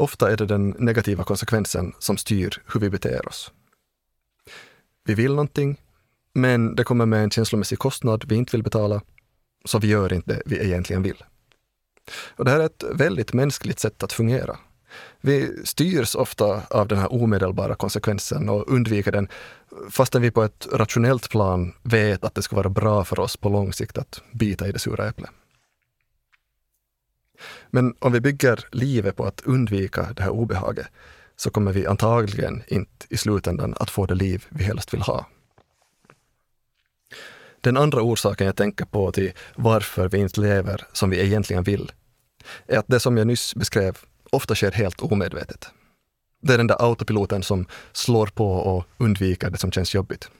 Ofta 0.00 0.32
är 0.32 0.36
det 0.36 0.46
den 0.46 0.74
negativa 0.78 1.24
konsekvensen 1.24 1.92
som 1.98 2.16
styr 2.16 2.62
hur 2.66 2.80
vi 2.80 2.90
beter 2.90 3.28
oss. 3.28 3.52
Vi 5.04 5.14
vill 5.14 5.30
någonting, 5.30 5.80
men 6.34 6.74
det 6.74 6.84
kommer 6.84 7.06
med 7.06 7.22
en 7.22 7.30
känslomässig 7.30 7.78
kostnad 7.78 8.24
vi 8.28 8.34
inte 8.34 8.52
vill 8.52 8.62
betala, 8.62 9.00
så 9.64 9.78
vi 9.78 9.88
gör 9.88 10.12
inte 10.12 10.34
det 10.34 10.42
vi 10.46 10.64
egentligen 10.64 11.02
vill. 11.02 11.24
Och 12.36 12.44
det 12.44 12.50
här 12.50 12.60
är 12.60 12.64
ett 12.64 12.84
väldigt 12.92 13.32
mänskligt 13.32 13.78
sätt 13.78 14.02
att 14.02 14.12
fungera. 14.12 14.58
Vi 15.20 15.62
styrs 15.64 16.14
ofta 16.14 16.62
av 16.70 16.88
den 16.88 16.98
här 16.98 17.12
omedelbara 17.12 17.74
konsekvensen 17.74 18.48
och 18.48 18.72
undviker 18.72 19.12
den 19.12 19.28
fastän 19.90 20.22
vi 20.22 20.30
på 20.30 20.42
ett 20.42 20.68
rationellt 20.72 21.30
plan 21.30 21.72
vet 21.82 22.24
att 22.24 22.34
det 22.34 22.42
ska 22.42 22.56
vara 22.56 22.68
bra 22.68 23.04
för 23.04 23.20
oss 23.20 23.36
på 23.36 23.48
lång 23.48 23.72
sikt 23.72 23.98
att 23.98 24.22
bita 24.32 24.68
i 24.68 24.72
det 24.72 24.78
sura 24.78 25.08
äpplet. 25.08 25.30
Men 27.70 27.94
om 27.98 28.12
vi 28.12 28.20
bygger 28.20 28.66
livet 28.72 29.16
på 29.16 29.24
att 29.24 29.40
undvika 29.44 30.12
det 30.16 30.22
här 30.22 30.30
obehaget 30.30 30.86
så 31.36 31.50
kommer 31.50 31.72
vi 31.72 31.86
antagligen 31.86 32.62
inte 32.68 33.06
i 33.08 33.16
slutändan 33.16 33.74
att 33.80 33.90
få 33.90 34.06
det 34.06 34.14
liv 34.14 34.46
vi 34.48 34.64
helst 34.64 34.94
vill 34.94 35.02
ha. 35.02 35.26
Den 37.60 37.76
andra 37.76 38.02
orsaken 38.02 38.46
jag 38.46 38.56
tänker 38.56 38.84
på 38.84 39.12
till 39.12 39.32
varför 39.54 40.08
vi 40.08 40.18
inte 40.18 40.40
lever 40.40 40.86
som 40.92 41.10
vi 41.10 41.20
egentligen 41.20 41.62
vill 41.62 41.92
är 42.66 42.78
att 42.78 42.88
det 42.88 43.00
som 43.00 43.16
jag 43.16 43.26
nyss 43.26 43.54
beskrev 43.54 43.98
ofta 44.30 44.54
sker 44.54 44.72
helt 44.72 45.00
omedvetet. 45.00 45.70
Det 46.42 46.54
är 46.54 46.58
den 46.58 46.66
där 46.66 46.84
autopiloten 46.84 47.42
som 47.42 47.66
slår 47.92 48.26
på 48.26 48.52
och 48.52 48.86
undviker 48.96 49.50
det 49.50 49.58
som 49.58 49.72
känns 49.72 49.94
jobbigt. 49.94 50.30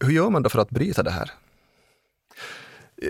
Hur 0.00 0.10
gör 0.10 0.30
man 0.30 0.42
då 0.42 0.48
för 0.48 0.58
att 0.58 0.70
bryta 0.70 1.02
det 1.02 1.10
här? 1.10 1.30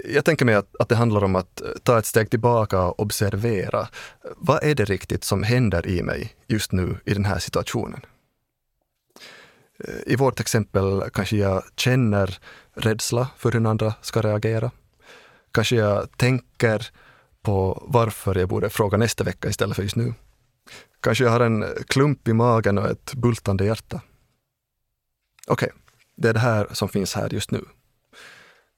Jag 0.04 0.24
tänker 0.24 0.44
mig 0.44 0.54
att, 0.54 0.76
att 0.76 0.88
det 0.88 0.96
handlar 0.96 1.24
om 1.24 1.36
att 1.36 1.60
eh, 1.60 1.68
ta 1.82 1.98
ett 1.98 2.06
steg 2.06 2.30
tillbaka 2.30 2.82
och 2.82 3.00
observera. 3.00 3.88
Vad 4.36 4.64
är 4.64 4.74
det 4.74 4.84
riktigt 4.84 5.24
som 5.24 5.42
händer 5.42 5.86
i 5.86 6.02
mig 6.02 6.36
just 6.46 6.72
nu 6.72 6.96
i 7.04 7.14
den 7.14 7.24
här 7.24 7.38
situationen? 7.38 8.00
Eh, 9.84 10.12
I 10.12 10.16
vårt 10.16 10.40
exempel 10.40 11.02
kanske 11.12 11.36
jag 11.36 11.62
känner 11.76 12.38
rädsla 12.74 13.28
för 13.36 13.52
hur 13.52 13.66
andra 13.66 13.94
ska 14.02 14.22
reagera. 14.22 14.70
Kanske 15.52 15.76
jag 15.76 16.16
tänker 16.16 16.90
på 17.42 17.86
varför 17.86 18.34
jag 18.34 18.48
borde 18.48 18.70
fråga 18.70 18.98
nästa 18.98 19.24
vecka 19.24 19.48
istället 19.48 19.76
för 19.76 19.82
just 19.82 19.96
nu. 19.96 20.14
Kanske 21.00 21.24
jag 21.24 21.30
har 21.30 21.40
en 21.40 21.64
klump 21.88 22.28
i 22.28 22.32
magen 22.32 22.78
och 22.78 22.90
ett 22.90 23.14
bultande 23.14 23.64
hjärta. 23.64 24.00
Okej, 25.46 25.68
okay, 25.68 25.78
det 26.16 26.28
är 26.28 26.32
det 26.32 26.40
här 26.40 26.66
som 26.72 26.88
finns 26.88 27.14
här 27.14 27.28
just 27.32 27.50
nu. 27.50 27.64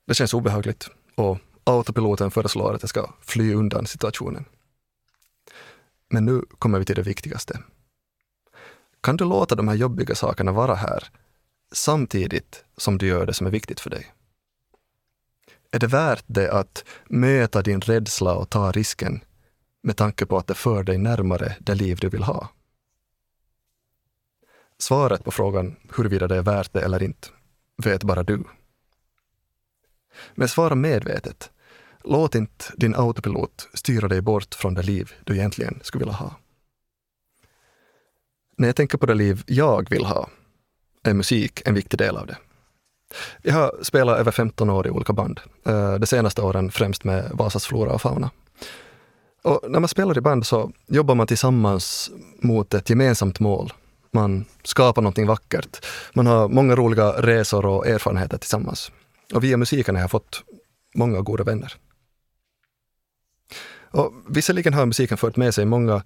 Det 0.07 0.15
känns 0.15 0.35
obehagligt 0.35 0.91
och 1.19 1.39
autopiloten 1.65 2.31
föreslår 2.31 2.75
att 2.75 2.83
jag 2.83 2.89
ska 2.89 3.13
fly 3.21 3.55
undan 3.55 3.87
situationen. 3.87 4.45
Men 6.11 6.25
nu 6.25 6.43
kommer 6.59 6.79
vi 6.79 6.85
till 6.85 6.97
det 6.97 7.03
viktigaste. 7.03 7.59
Kan 9.01 9.17
du 9.17 9.25
låta 9.25 9.55
de 9.55 9.69
här 9.69 9.75
jobbiga 9.75 10.15
sakerna 10.15 10.53
vara 10.53 10.75
här 10.75 11.11
samtidigt 11.73 12.65
som 12.77 12.99
du 12.99 13.07
gör 13.07 13.27
det 13.27 13.35
som 13.35 13.47
är 13.47 13.51
viktigt 13.51 13.81
för 13.81 13.91
dig? 13.91 14.07
Är 15.71 15.79
det 15.79 15.87
värt 15.87 16.25
det 16.27 16.53
att 16.53 16.85
möta 17.09 17.63
din 17.63 17.81
rädsla 17.81 18.35
och 18.35 18.51
ta 18.51 18.73
risken 18.73 19.21
med 19.83 19.97
tanke 19.97 20.27
på 20.27 20.39
att 20.39 20.47
det 20.47 20.55
för 20.55 20.83
dig 20.83 20.99
närmare 20.99 21.57
det 21.61 21.75
liv 21.75 21.99
du 22.01 22.09
vill 22.09 22.23
ha? 22.23 22.49
Svaret 24.79 25.25
på 25.25 25.31
frågan 25.31 25.77
huruvida 25.97 26.29
det 26.29 26.37
är 26.37 26.43
värt 26.43 26.73
det 26.73 26.81
eller 26.81 27.03
inte 27.03 27.29
vet 27.77 28.05
bara 28.05 28.23
du. 28.23 28.45
Men 30.35 30.49
svara 30.49 30.75
medvetet. 30.75 31.51
Låt 32.05 32.35
inte 32.35 32.65
din 32.77 32.95
autopilot 32.95 33.69
styra 33.75 34.09
dig 34.09 34.21
bort 34.21 34.55
från 34.55 34.75
det 34.75 34.83
liv 34.83 35.13
du 35.25 35.35
egentligen 35.35 35.81
skulle 35.83 36.05
vilja 36.05 36.15
ha. 36.15 36.35
När 38.57 38.69
jag 38.69 38.77
tänker 38.77 38.99
på 38.99 39.07
det 39.07 39.15
liv 39.15 39.43
jag 39.47 39.91
vill 39.91 40.05
ha 40.05 40.29
är 41.03 41.15
musik 41.15 41.63
en 41.65 41.75
viktig 41.75 41.99
del 41.99 42.17
av 42.17 42.27
det. 42.27 42.37
Jag 43.43 43.55
har 43.55 43.73
spelat 43.83 44.19
över 44.19 44.31
15 44.31 44.71
år 44.71 44.87
i 44.87 44.91
olika 44.91 45.13
band. 45.13 45.41
Eh, 45.67 45.95
de 45.95 46.07
senaste 46.07 46.43
åren 46.43 46.71
främst 46.71 47.05
med 47.05 47.31
Vasas 47.33 47.67
flora 47.67 47.93
och 47.93 48.03
fauna. 48.03 48.31
Och 49.43 49.61
när 49.69 49.81
man 49.81 49.89
spelar 49.89 50.19
i 50.19 50.21
band 50.21 50.47
så 50.47 50.73
jobbar 50.87 51.15
man 51.15 51.27
tillsammans 51.27 52.11
mot 52.41 52.75
ett 52.75 52.91
gemensamt 52.91 53.41
mål. 53.41 53.73
Man 54.11 54.45
skapar 54.63 55.03
någonting 55.03 55.27
vackert. 55.27 55.87
Man 56.15 56.27
har 56.27 56.49
många 56.49 56.77
roliga 56.77 57.13
resor 57.13 57.67
och 57.67 57.87
erfarenheter 57.87 58.39
tillsammans. 58.39 58.93
Och 59.35 59.45
via 59.45 59.57
musiken 59.57 59.95
har 59.95 60.03
jag 60.03 60.11
fått 60.11 60.45
många 60.95 61.21
goda 61.21 61.45
vänner. 61.45 61.73
Och 63.91 64.13
visserligen 64.29 64.75
har 64.75 64.87
musiken 64.87 65.17
fört 65.17 65.37
med 65.37 65.55
sig 65.55 65.65
många 65.65 66.03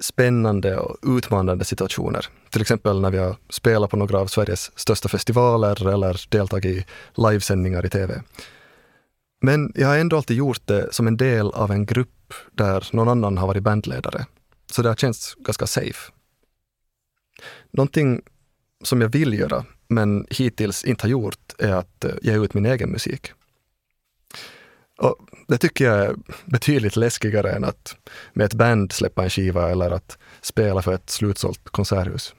spännande 0.00 0.78
och 0.78 1.16
utmanande 1.16 1.64
situationer. 1.64 2.26
Till 2.50 2.60
exempel 2.60 3.00
när 3.00 3.10
vi 3.10 3.18
har 3.18 3.36
spelat 3.50 3.90
på 3.90 3.96
några 3.96 4.18
av 4.18 4.26
Sveriges 4.26 4.78
största 4.78 5.08
festivaler 5.08 5.88
eller 5.88 6.26
deltagit 6.28 6.76
i 6.76 6.86
livesändningar 7.14 7.86
i 7.86 7.90
TV. 7.90 8.22
Men 9.42 9.72
jag 9.74 9.88
har 9.88 9.98
ändå 9.98 10.16
alltid 10.16 10.36
gjort 10.36 10.66
det 10.66 10.94
som 10.94 11.06
en 11.06 11.16
del 11.16 11.46
av 11.50 11.70
en 11.70 11.86
grupp 11.86 12.34
där 12.52 12.88
någon 12.92 13.08
annan 13.08 13.38
har 13.38 13.46
varit 13.46 13.62
bandledare. 13.62 14.26
Så 14.70 14.82
det 14.82 14.88
har 14.88 14.96
känts 14.96 15.34
ganska 15.34 15.66
safe. 15.66 16.12
Någonting 17.70 18.22
som 18.82 19.00
jag 19.00 19.08
vill 19.08 19.38
göra, 19.38 19.64
men 19.94 20.26
hittills 20.30 20.84
inte 20.84 21.04
har 21.04 21.10
gjort, 21.10 21.54
är 21.58 21.72
att 21.72 22.04
eh, 22.04 22.10
ge 22.22 22.36
ut 22.36 22.54
min 22.54 22.66
egen 22.66 22.90
musik. 22.90 23.32
Och 24.98 25.16
det 25.48 25.58
tycker 25.58 25.84
jag 25.84 25.98
är 25.98 26.14
betydligt 26.44 26.96
läskigare 26.96 27.52
än 27.52 27.64
att 27.64 27.96
med 28.32 28.46
ett 28.46 28.54
band 28.54 28.92
släppa 28.92 29.22
en 29.22 29.30
skiva 29.30 29.70
eller 29.70 29.90
att 29.90 30.18
spela 30.40 30.82
för 30.82 30.94
ett 30.94 31.10
slutsålt 31.10 31.64
konserthus. 31.64 32.34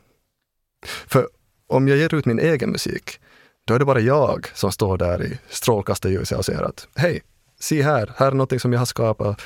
För 0.85 1.27
om 1.67 1.87
jag 1.87 1.97
ger 1.97 2.13
ut 2.13 2.25
min 2.25 2.39
egen 2.39 2.69
musik, 2.69 3.19
då 3.65 3.73
är 3.73 3.79
det 3.79 3.85
bara 3.85 3.99
jag 3.99 4.47
som 4.53 4.71
står 4.71 4.97
där 4.97 5.23
i 5.23 5.39
strålkastarljuset 5.49 6.37
och 6.37 6.45
säger 6.45 6.63
att 6.63 6.87
hej, 6.95 7.21
se 7.59 7.81
här, 7.81 8.13
här 8.17 8.27
är 8.27 8.31
någonting 8.31 8.59
som 8.59 8.73
jag 8.73 8.79
har 8.79 8.85
skapat 8.85 9.41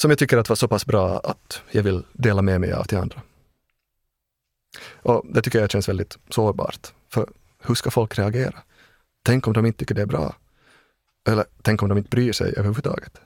som 0.00 0.10
jag 0.10 0.18
tycker 0.18 0.36
att 0.36 0.48
var 0.48 0.56
så 0.56 0.68
pass 0.68 0.86
bra 0.86 1.20
att 1.24 1.62
jag 1.70 1.82
vill 1.82 2.02
dela 2.12 2.42
med 2.42 2.60
mig 2.60 2.72
av 2.72 2.84
till 2.84 2.98
andra. 2.98 3.22
Och 4.92 5.26
det 5.34 5.42
tycker 5.42 5.60
jag 5.60 5.70
känns 5.70 5.88
väldigt 5.88 6.18
sårbart. 6.28 6.92
För 7.08 7.28
hur 7.62 7.74
ska 7.74 7.90
folk 7.90 8.18
reagera? 8.18 8.62
Tänk 9.22 9.46
om 9.46 9.52
de 9.52 9.66
inte 9.66 9.78
tycker 9.78 9.94
det 9.94 10.02
är 10.02 10.06
bra? 10.06 10.34
Eller 11.28 11.44
tänk 11.62 11.82
om 11.82 11.88
de 11.88 11.98
inte 11.98 12.10
bryr 12.10 12.32
sig 12.32 12.54
överhuvudtaget? 12.56 13.20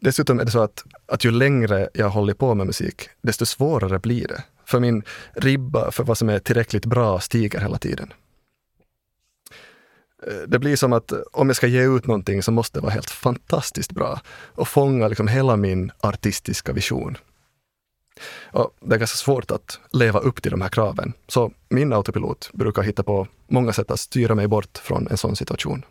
Dessutom 0.00 0.40
är 0.40 0.44
det 0.44 0.50
så 0.50 0.62
att, 0.62 0.84
att 1.06 1.24
ju 1.24 1.30
längre 1.30 1.88
jag 1.94 2.08
håller 2.08 2.34
på 2.34 2.54
med 2.54 2.66
musik, 2.66 3.08
desto 3.22 3.46
svårare 3.46 3.98
blir 3.98 4.28
det. 4.28 4.44
För 4.64 4.80
min 4.80 5.02
ribba 5.32 5.90
för 5.90 6.04
vad 6.04 6.18
som 6.18 6.28
är 6.28 6.38
tillräckligt 6.38 6.86
bra 6.86 7.20
stiger 7.20 7.60
hela 7.60 7.78
tiden. 7.78 8.12
Eh, 10.26 10.42
det 10.48 10.58
blir 10.58 10.76
som 10.76 10.92
att 10.92 11.12
eh, 11.12 11.18
om 11.32 11.48
jag 11.48 11.56
ska 11.56 11.66
ge 11.66 11.96
ut 11.96 12.06
någonting 12.06 12.42
så 12.42 12.52
måste 12.52 12.78
det 12.78 12.82
vara 12.82 12.92
helt 12.92 13.10
fantastiskt 13.10 13.92
bra 13.92 14.20
och 14.54 14.68
fånga 14.68 15.08
liksom 15.08 15.28
hela 15.28 15.56
min 15.56 15.92
artistiska 16.00 16.72
vision. 16.72 17.16
Och 18.52 18.76
det 18.80 18.94
är 18.94 18.98
ganska 18.98 19.16
svårt 19.16 19.50
att 19.50 19.80
leva 19.92 20.18
upp 20.18 20.42
till 20.42 20.50
de 20.50 20.60
här 20.60 20.68
kraven. 20.68 21.12
Så 21.28 21.52
min 21.68 21.92
autopilot 21.92 22.50
brukar 22.52 22.82
hitta 22.82 23.02
på 23.02 23.26
många 23.48 23.72
sätt 23.72 23.90
att 23.90 24.00
styra 24.00 24.34
mig 24.34 24.48
bort 24.48 24.78
från 24.78 25.08
en 25.10 25.16
sån 25.16 25.36
situation. 25.36 25.84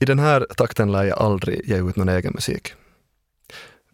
I 0.00 0.04
den 0.04 0.18
här 0.18 0.46
takten 0.56 0.92
lär 0.92 1.04
jag 1.04 1.18
aldrig 1.18 1.68
ge 1.68 1.76
ut 1.88 1.96
någon 1.96 2.08
egen 2.08 2.32
musik. 2.32 2.74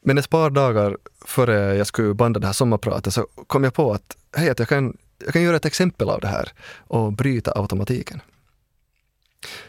Men 0.02 0.18
ett 0.18 0.30
par 0.30 0.50
dagar 0.50 0.98
före 1.24 1.76
jag 1.76 1.86
skulle 1.86 2.14
banda 2.14 2.40
det 2.40 2.46
här 2.46 2.52
sommarpratet 2.52 3.14
så 3.14 3.26
kom 3.46 3.64
jag 3.64 3.74
på 3.74 3.92
att 3.92 4.16
hej, 4.36 4.50
att 4.50 4.58
jag 4.58 4.68
kan, 4.68 4.96
jag 5.24 5.32
kan 5.32 5.42
göra 5.42 5.56
ett 5.56 5.64
exempel 5.64 6.10
av 6.10 6.20
det 6.20 6.28
här 6.28 6.52
och 6.78 7.12
bryta 7.12 7.52
automatiken. 7.58 8.20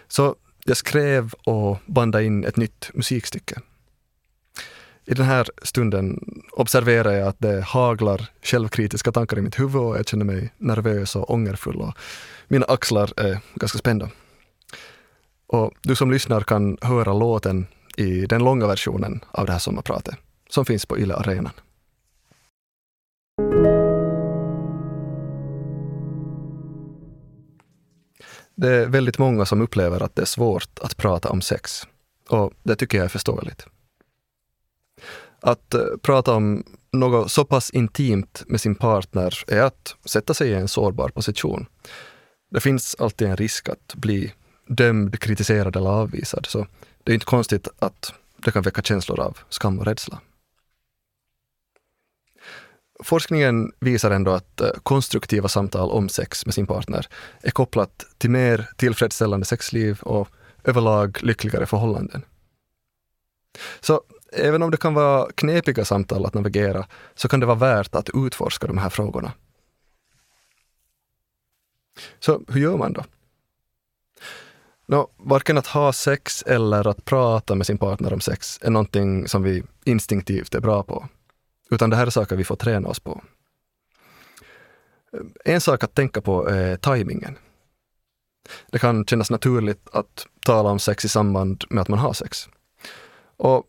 Så 0.08 0.36
jag 0.64 0.78
skrev 0.78 1.34
och 1.34 1.78
bandade 1.86 2.26
in 2.26 2.44
ett 2.44 2.58
nytt 2.58 2.90
musikstycke. 2.94 3.62
I 5.08 5.14
den 5.14 5.26
här 5.26 5.48
stunden 5.62 6.20
observerar 6.52 7.12
jag 7.12 7.28
att 7.28 7.40
det 7.40 7.62
haglar 7.62 8.30
självkritiska 8.42 9.12
tankar 9.12 9.38
i 9.38 9.42
mitt 9.42 9.60
huvud 9.60 9.82
och 9.82 9.98
jag 9.98 10.08
känner 10.08 10.26
mig 10.26 10.54
nervös 10.58 11.16
och 11.16 11.32
ångerfull 11.32 11.82
och 11.82 11.94
mina 12.48 12.66
axlar 12.66 13.14
är 13.18 13.40
ganska 13.56 13.78
spända. 13.78 14.10
Och 15.48 15.72
du 15.82 15.96
som 15.96 16.12
lyssnar 16.12 16.42
kan 16.42 16.78
höra 16.82 17.14
låten 17.14 17.68
i 17.98 18.26
den 18.26 18.44
långa 18.44 18.68
versionen 18.68 19.20
av 19.32 19.46
det 19.46 19.52
här 19.52 19.60
sommarpratet 19.60 20.16
som 20.50 20.66
finns 20.66 20.86
på 20.86 20.98
Yle 20.98 21.16
Arenan. 21.16 21.54
Det 28.56 28.70
är 28.70 28.88
väldigt 28.88 29.18
många 29.18 29.46
som 29.46 29.62
upplever 29.62 30.04
att 30.04 30.16
det 30.16 30.22
är 30.22 30.26
svårt 30.26 30.80
att 30.82 30.98
prata 30.98 31.30
om 31.30 31.42
sex. 31.42 31.88
Och 32.30 32.54
det 32.64 32.76
tycker 32.76 32.98
jag 32.98 33.06
är 33.06 33.10
förståeligt. 33.10 33.68
Att 35.46 35.74
eh, 35.74 35.82
prata 36.02 36.34
om 36.34 36.64
något 36.92 37.32
så 37.32 37.46
pass 37.46 37.70
intimt 37.70 38.44
med 38.48 38.62
sin 38.62 38.76
partner 38.76 39.44
är 39.48 39.62
att 39.62 39.96
sätta 40.06 40.34
sig 40.34 40.50
i 40.50 40.54
en 40.54 40.68
sårbar 40.68 41.10
position. 41.10 41.66
Det 42.52 42.60
finns 42.60 42.96
alltid 43.00 43.28
en 43.28 43.38
risk 43.38 43.70
att 43.70 43.96
bli 43.96 44.34
dömd, 44.68 45.20
kritiserad 45.20 45.76
eller 45.76 45.90
avvisad, 45.90 46.46
så 46.46 46.68
det 47.04 47.12
är 47.12 47.14
inte 47.14 47.26
konstigt 47.26 47.68
att 47.80 48.14
det 48.38 48.52
kan 48.52 48.64
väcka 48.64 48.82
känslor 48.82 49.20
av 49.20 49.38
skam 49.50 49.80
och 49.80 49.86
rädsla. 49.86 50.20
Forskningen 53.04 53.72
visar 53.80 54.12
ändå 54.12 54.32
att 54.32 54.62
eh, 54.62 54.70
konstruktiva 54.84 55.48
samtal 55.48 55.92
om 55.92 56.10
sex 56.10 56.46
med 56.46 56.56
sin 56.56 56.68
partner 56.68 57.08
är 57.42 57.52
kopplat 57.52 58.06
till 58.18 58.30
mer 58.30 58.70
tillfredsställande 58.78 59.46
sexliv 59.46 60.00
och 60.02 60.28
överlag 60.64 61.18
lyckligare 61.24 61.66
förhållanden. 61.66 62.26
Så 63.80 64.02
även 64.34 64.64
om 64.64 64.72
det 64.72 64.78
kan 64.78 64.94
vara 64.94 65.32
knepiga 65.32 65.86
samtal 65.86 66.26
att 66.26 66.34
navigera, 66.34 66.88
så 67.16 67.28
kan 67.28 67.40
det 67.40 67.46
vara 67.46 67.58
värt 67.58 67.96
att 67.96 68.10
utforska 68.14 68.68
de 68.68 68.78
här 68.78 68.90
frågorna. 68.90 69.32
Så 72.20 72.42
hur 72.48 72.62
gör 72.62 72.78
man 72.78 72.94
då? 72.94 73.04
Nå, 74.88 75.12
varken 75.18 75.58
att 75.58 75.68
ha 75.68 75.94
sex 75.94 76.42
eller 76.42 76.88
att 76.88 77.06
prata 77.06 77.56
med 77.56 77.68
sin 77.68 77.78
partner 77.78 78.14
om 78.14 78.22
sex 78.22 78.60
är 78.62 78.70
någonting 78.70 79.28
som 79.28 79.44
vi 79.44 79.64
instinktivt 79.84 80.56
är 80.56 80.60
bra 80.60 80.84
på. 80.84 81.08
Utan 81.70 81.90
det 81.90 81.96
här 81.96 82.06
är 82.08 82.10
saker 82.10 82.36
vi 82.36 82.44
får 82.44 82.56
träna 82.56 82.88
oss 82.88 83.00
på. 83.00 83.22
En 85.46 85.62
sak 85.62 85.84
att 85.84 85.96
tänka 85.96 86.22
på 86.22 86.50
är 86.50 86.78
tajmingen. 86.78 87.38
Det 88.72 88.80
kan 88.80 89.06
kännas 89.06 89.32
naturligt 89.32 89.90
att 89.92 90.28
tala 90.46 90.70
om 90.70 90.80
sex 90.80 91.06
i 91.06 91.10
samband 91.10 91.64
med 91.70 91.82
att 91.82 91.88
man 91.88 92.00
har 92.00 92.14
sex. 92.14 92.50
Och 93.38 93.64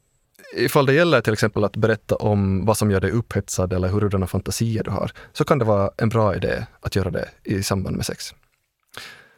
ifall 0.54 0.86
det 0.86 0.92
gäller 0.92 1.20
till 1.20 1.32
exempel 1.32 1.64
att 1.64 1.76
berätta 1.76 2.16
om 2.16 2.64
vad 2.64 2.76
som 2.76 2.90
gör 2.90 3.00
dig 3.00 3.10
upphetsad 3.10 3.72
eller 3.72 3.88
hurdana 3.88 4.26
fantasier 4.26 4.84
du 4.84 4.90
har, 4.90 5.12
så 5.32 5.44
kan 5.44 5.58
det 5.58 5.64
vara 5.64 5.90
en 5.96 6.08
bra 6.08 6.36
idé 6.36 6.66
att 6.80 6.96
göra 6.96 7.10
det 7.10 7.28
i 7.44 7.62
samband 7.62 7.96
med 7.96 8.06
sex. 8.06 8.34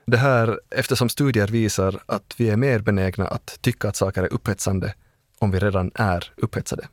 Det 0.07 0.17
här 0.17 0.61
eftersom 0.71 1.09
studier 1.09 1.47
visar 1.47 2.01
att 2.07 2.35
vi 2.37 2.51
är 2.51 2.57
mer 2.57 2.79
benägna 2.79 3.27
att 3.29 3.59
tycka 3.61 3.89
att 3.89 3.97
saker 3.97 4.23
är 4.23 4.33
upphetsande 4.33 4.95
om 5.39 5.51
vi 5.51 5.59
redan 5.59 5.91
är 5.95 6.33
upphetsade. 6.37 6.89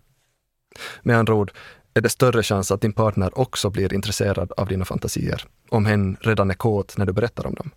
Med 1.01 1.17
andra 1.17 1.33
ord 1.33 1.51
är 1.93 2.01
det 2.01 2.09
större 2.09 2.43
chans 2.43 2.71
att 2.71 2.81
din 2.81 2.93
partner 2.93 3.39
också 3.39 3.69
blir 3.69 3.93
intresserad 3.93 4.51
av 4.57 4.67
dina 4.67 4.85
fantasier 4.85 5.45
om 5.69 5.85
hen 5.85 6.17
redan 6.21 6.49
är 6.49 6.53
kåt 6.53 6.97
när 6.97 7.05
du 7.05 7.13
berättar 7.13 7.47
om 7.47 7.53
dem. 7.53 7.71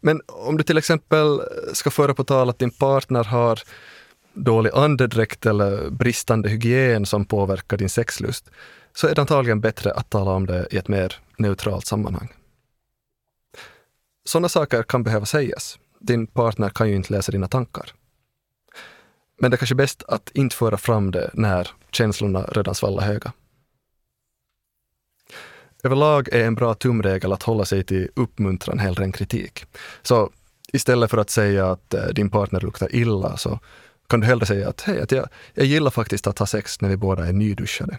Men 0.00 0.20
om 0.26 0.56
du 0.56 0.62
till 0.62 0.78
exempel 0.78 1.40
ska 1.72 1.90
föra 1.90 2.14
på 2.14 2.24
tal 2.24 2.50
att 2.50 2.58
din 2.58 2.70
partner 2.70 3.24
har 3.24 3.60
dålig 4.44 4.70
andedräkt 4.74 5.46
eller 5.46 5.90
bristande 5.90 6.48
hygien 6.48 7.06
som 7.06 7.24
påverkar 7.24 7.76
din 7.76 7.88
sexlust, 7.88 8.50
så 8.94 9.06
är 9.06 9.14
det 9.14 9.20
antagligen 9.20 9.60
bättre 9.60 9.92
att 9.92 10.10
tala 10.10 10.30
om 10.30 10.46
det 10.46 10.66
i 10.70 10.76
ett 10.76 10.88
mer 10.88 11.16
neutralt 11.36 11.86
sammanhang. 11.86 12.32
Sådana 14.24 14.48
saker 14.48 14.82
kan 14.82 15.02
behöva 15.02 15.26
sägas. 15.26 15.78
Din 16.00 16.26
partner 16.26 16.68
kan 16.68 16.88
ju 16.88 16.96
inte 16.96 17.12
läsa 17.12 17.32
dina 17.32 17.48
tankar. 17.48 17.92
Men 19.40 19.50
det 19.50 19.54
är 19.54 19.58
kanske 19.58 19.74
bäst 19.74 20.02
att 20.08 20.30
inte 20.34 20.56
föra 20.56 20.76
fram 20.76 21.10
det 21.10 21.30
när 21.32 21.70
känslorna 21.90 22.42
redan 22.42 22.74
svallar 22.74 23.02
höga. 23.02 23.32
Överlag 25.82 26.28
är 26.28 26.44
en 26.44 26.54
bra 26.54 26.74
tumregel 26.74 27.32
att 27.32 27.42
hålla 27.42 27.64
sig 27.64 27.84
till 27.84 28.08
uppmuntran 28.16 28.78
hellre 28.78 29.04
än 29.04 29.12
kritik. 29.12 29.64
Så 30.02 30.30
istället 30.72 31.10
för 31.10 31.18
att 31.18 31.30
säga 31.30 31.70
att 31.70 31.94
eh, 31.94 32.06
din 32.06 32.30
partner 32.30 32.60
luktar 32.60 32.94
illa 32.94 33.36
så 33.36 33.60
kan 34.08 34.20
du 34.20 34.26
hellre 34.26 34.46
säga 34.46 34.68
att 34.68 34.80
hej, 34.80 35.00
att 35.00 35.12
jag, 35.12 35.28
jag 35.54 35.66
gillar 35.66 35.90
faktiskt 35.90 36.26
att 36.26 36.38
ha 36.38 36.46
sex 36.46 36.80
när 36.80 36.88
vi 36.88 36.96
båda 36.96 37.26
är 37.26 37.32
nyduschade. 37.32 37.98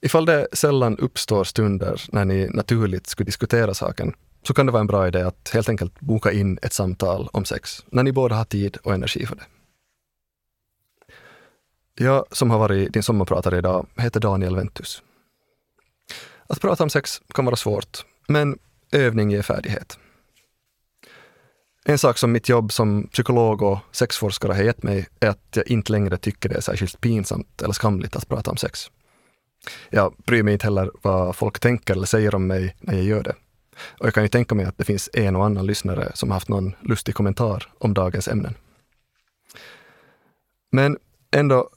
Ifall 0.00 0.26
det 0.26 0.46
sällan 0.52 0.98
uppstår 0.98 1.44
stunder 1.44 2.02
när 2.12 2.24
ni 2.24 2.48
naturligt 2.48 3.06
skulle 3.06 3.24
diskutera 3.24 3.74
saken 3.74 4.14
så 4.42 4.54
kan 4.54 4.66
det 4.66 4.72
vara 4.72 4.80
en 4.80 4.86
bra 4.86 5.08
idé 5.08 5.22
att 5.22 5.48
helt 5.48 5.68
enkelt 5.68 6.00
boka 6.00 6.32
in 6.32 6.58
ett 6.62 6.72
samtal 6.72 7.28
om 7.32 7.44
sex 7.44 7.84
när 7.86 8.02
ni 8.02 8.12
båda 8.12 8.34
har 8.34 8.44
tid 8.44 8.76
och 8.76 8.94
energi 8.94 9.26
för 9.26 9.36
det. 9.36 9.44
Jag 12.04 12.24
som 12.30 12.50
har 12.50 12.58
varit 12.58 12.92
din 12.92 13.02
sommarpratare 13.02 13.58
idag 13.58 13.86
heter 13.96 14.20
Daniel 14.20 14.56
Ventus. 14.56 15.02
Att 16.46 16.60
prata 16.60 16.82
om 16.82 16.90
sex 16.90 17.22
kan 17.34 17.44
vara 17.44 17.56
svårt, 17.56 18.04
men 18.28 18.58
övning 18.92 19.30
ger 19.30 19.42
färdighet. 19.42 19.98
En 21.88 21.98
sak 21.98 22.18
som 22.18 22.32
mitt 22.32 22.48
jobb 22.48 22.72
som 22.72 23.06
psykolog 23.06 23.62
och 23.62 23.78
sexforskare 23.92 24.52
har 24.52 24.62
gett 24.62 24.82
mig 24.82 25.06
är 25.20 25.28
att 25.28 25.48
jag 25.54 25.68
inte 25.68 25.92
längre 25.92 26.16
tycker 26.16 26.48
det 26.48 26.56
är 26.56 26.60
särskilt 26.60 27.00
pinsamt 27.00 27.62
eller 27.62 27.74
skamligt 27.74 28.16
att 28.16 28.28
prata 28.28 28.50
om 28.50 28.56
sex. 28.56 28.90
Jag 29.90 30.14
bryr 30.26 30.42
mig 30.42 30.52
inte 30.52 30.66
heller 30.66 30.90
vad 31.02 31.36
folk 31.36 31.60
tänker 31.60 31.94
eller 31.94 32.06
säger 32.06 32.34
om 32.34 32.46
mig 32.46 32.76
när 32.80 32.94
jag 32.94 33.04
gör 33.04 33.22
det. 33.22 33.34
Och 33.98 34.06
jag 34.06 34.14
kan 34.14 34.22
ju 34.22 34.28
tänka 34.28 34.54
mig 34.54 34.66
att 34.66 34.78
det 34.78 34.84
finns 34.84 35.10
en 35.12 35.36
och 35.36 35.44
annan 35.44 35.66
lyssnare 35.66 36.10
som 36.14 36.30
haft 36.30 36.48
någon 36.48 36.74
lustig 36.80 37.14
kommentar 37.14 37.72
om 37.78 37.94
dagens 37.94 38.28
ämnen. 38.28 38.54
Men 40.72 40.98
ändå, 41.30 41.70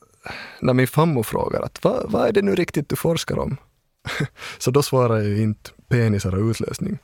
när 0.59 0.73
min 0.73 0.87
fammo 0.87 1.23
frågar 1.23 1.61
att 1.61 1.83
vad, 1.83 2.11
vad 2.11 2.27
är 2.27 2.31
det 2.31 2.41
nu 2.41 2.55
riktigt 2.55 2.89
du 2.89 2.95
forskar 2.95 3.39
om? 3.39 3.57
Så 4.57 4.71
då 4.71 4.83
svarar 4.83 5.17
jag 5.17 5.27
ju 5.27 5.41
inte 5.41 5.71
penisar 5.87 6.35
och 6.35 6.49
utlösning, 6.49 6.97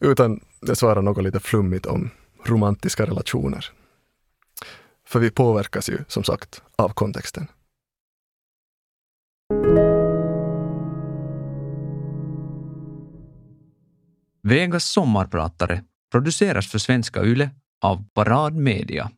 utan 0.00 0.40
jag 0.60 0.76
svarar 0.76 1.02
något 1.02 1.24
lite 1.24 1.40
flummigt 1.40 1.86
om 1.86 2.10
romantiska 2.44 3.06
relationer. 3.06 3.70
För 5.06 5.20
vi 5.20 5.30
påverkas 5.30 5.88
ju, 5.88 5.98
som 6.08 6.24
sagt, 6.24 6.62
av 6.76 6.88
kontexten. 6.88 7.46
Vegas 14.42 14.84
sommarpratare 14.84 15.84
produceras 16.10 16.70
för 16.70 16.78
Svenska 16.78 17.22
Yle 17.22 17.50
av 17.80 18.04
Parad 18.14 18.54
Media. 18.54 19.10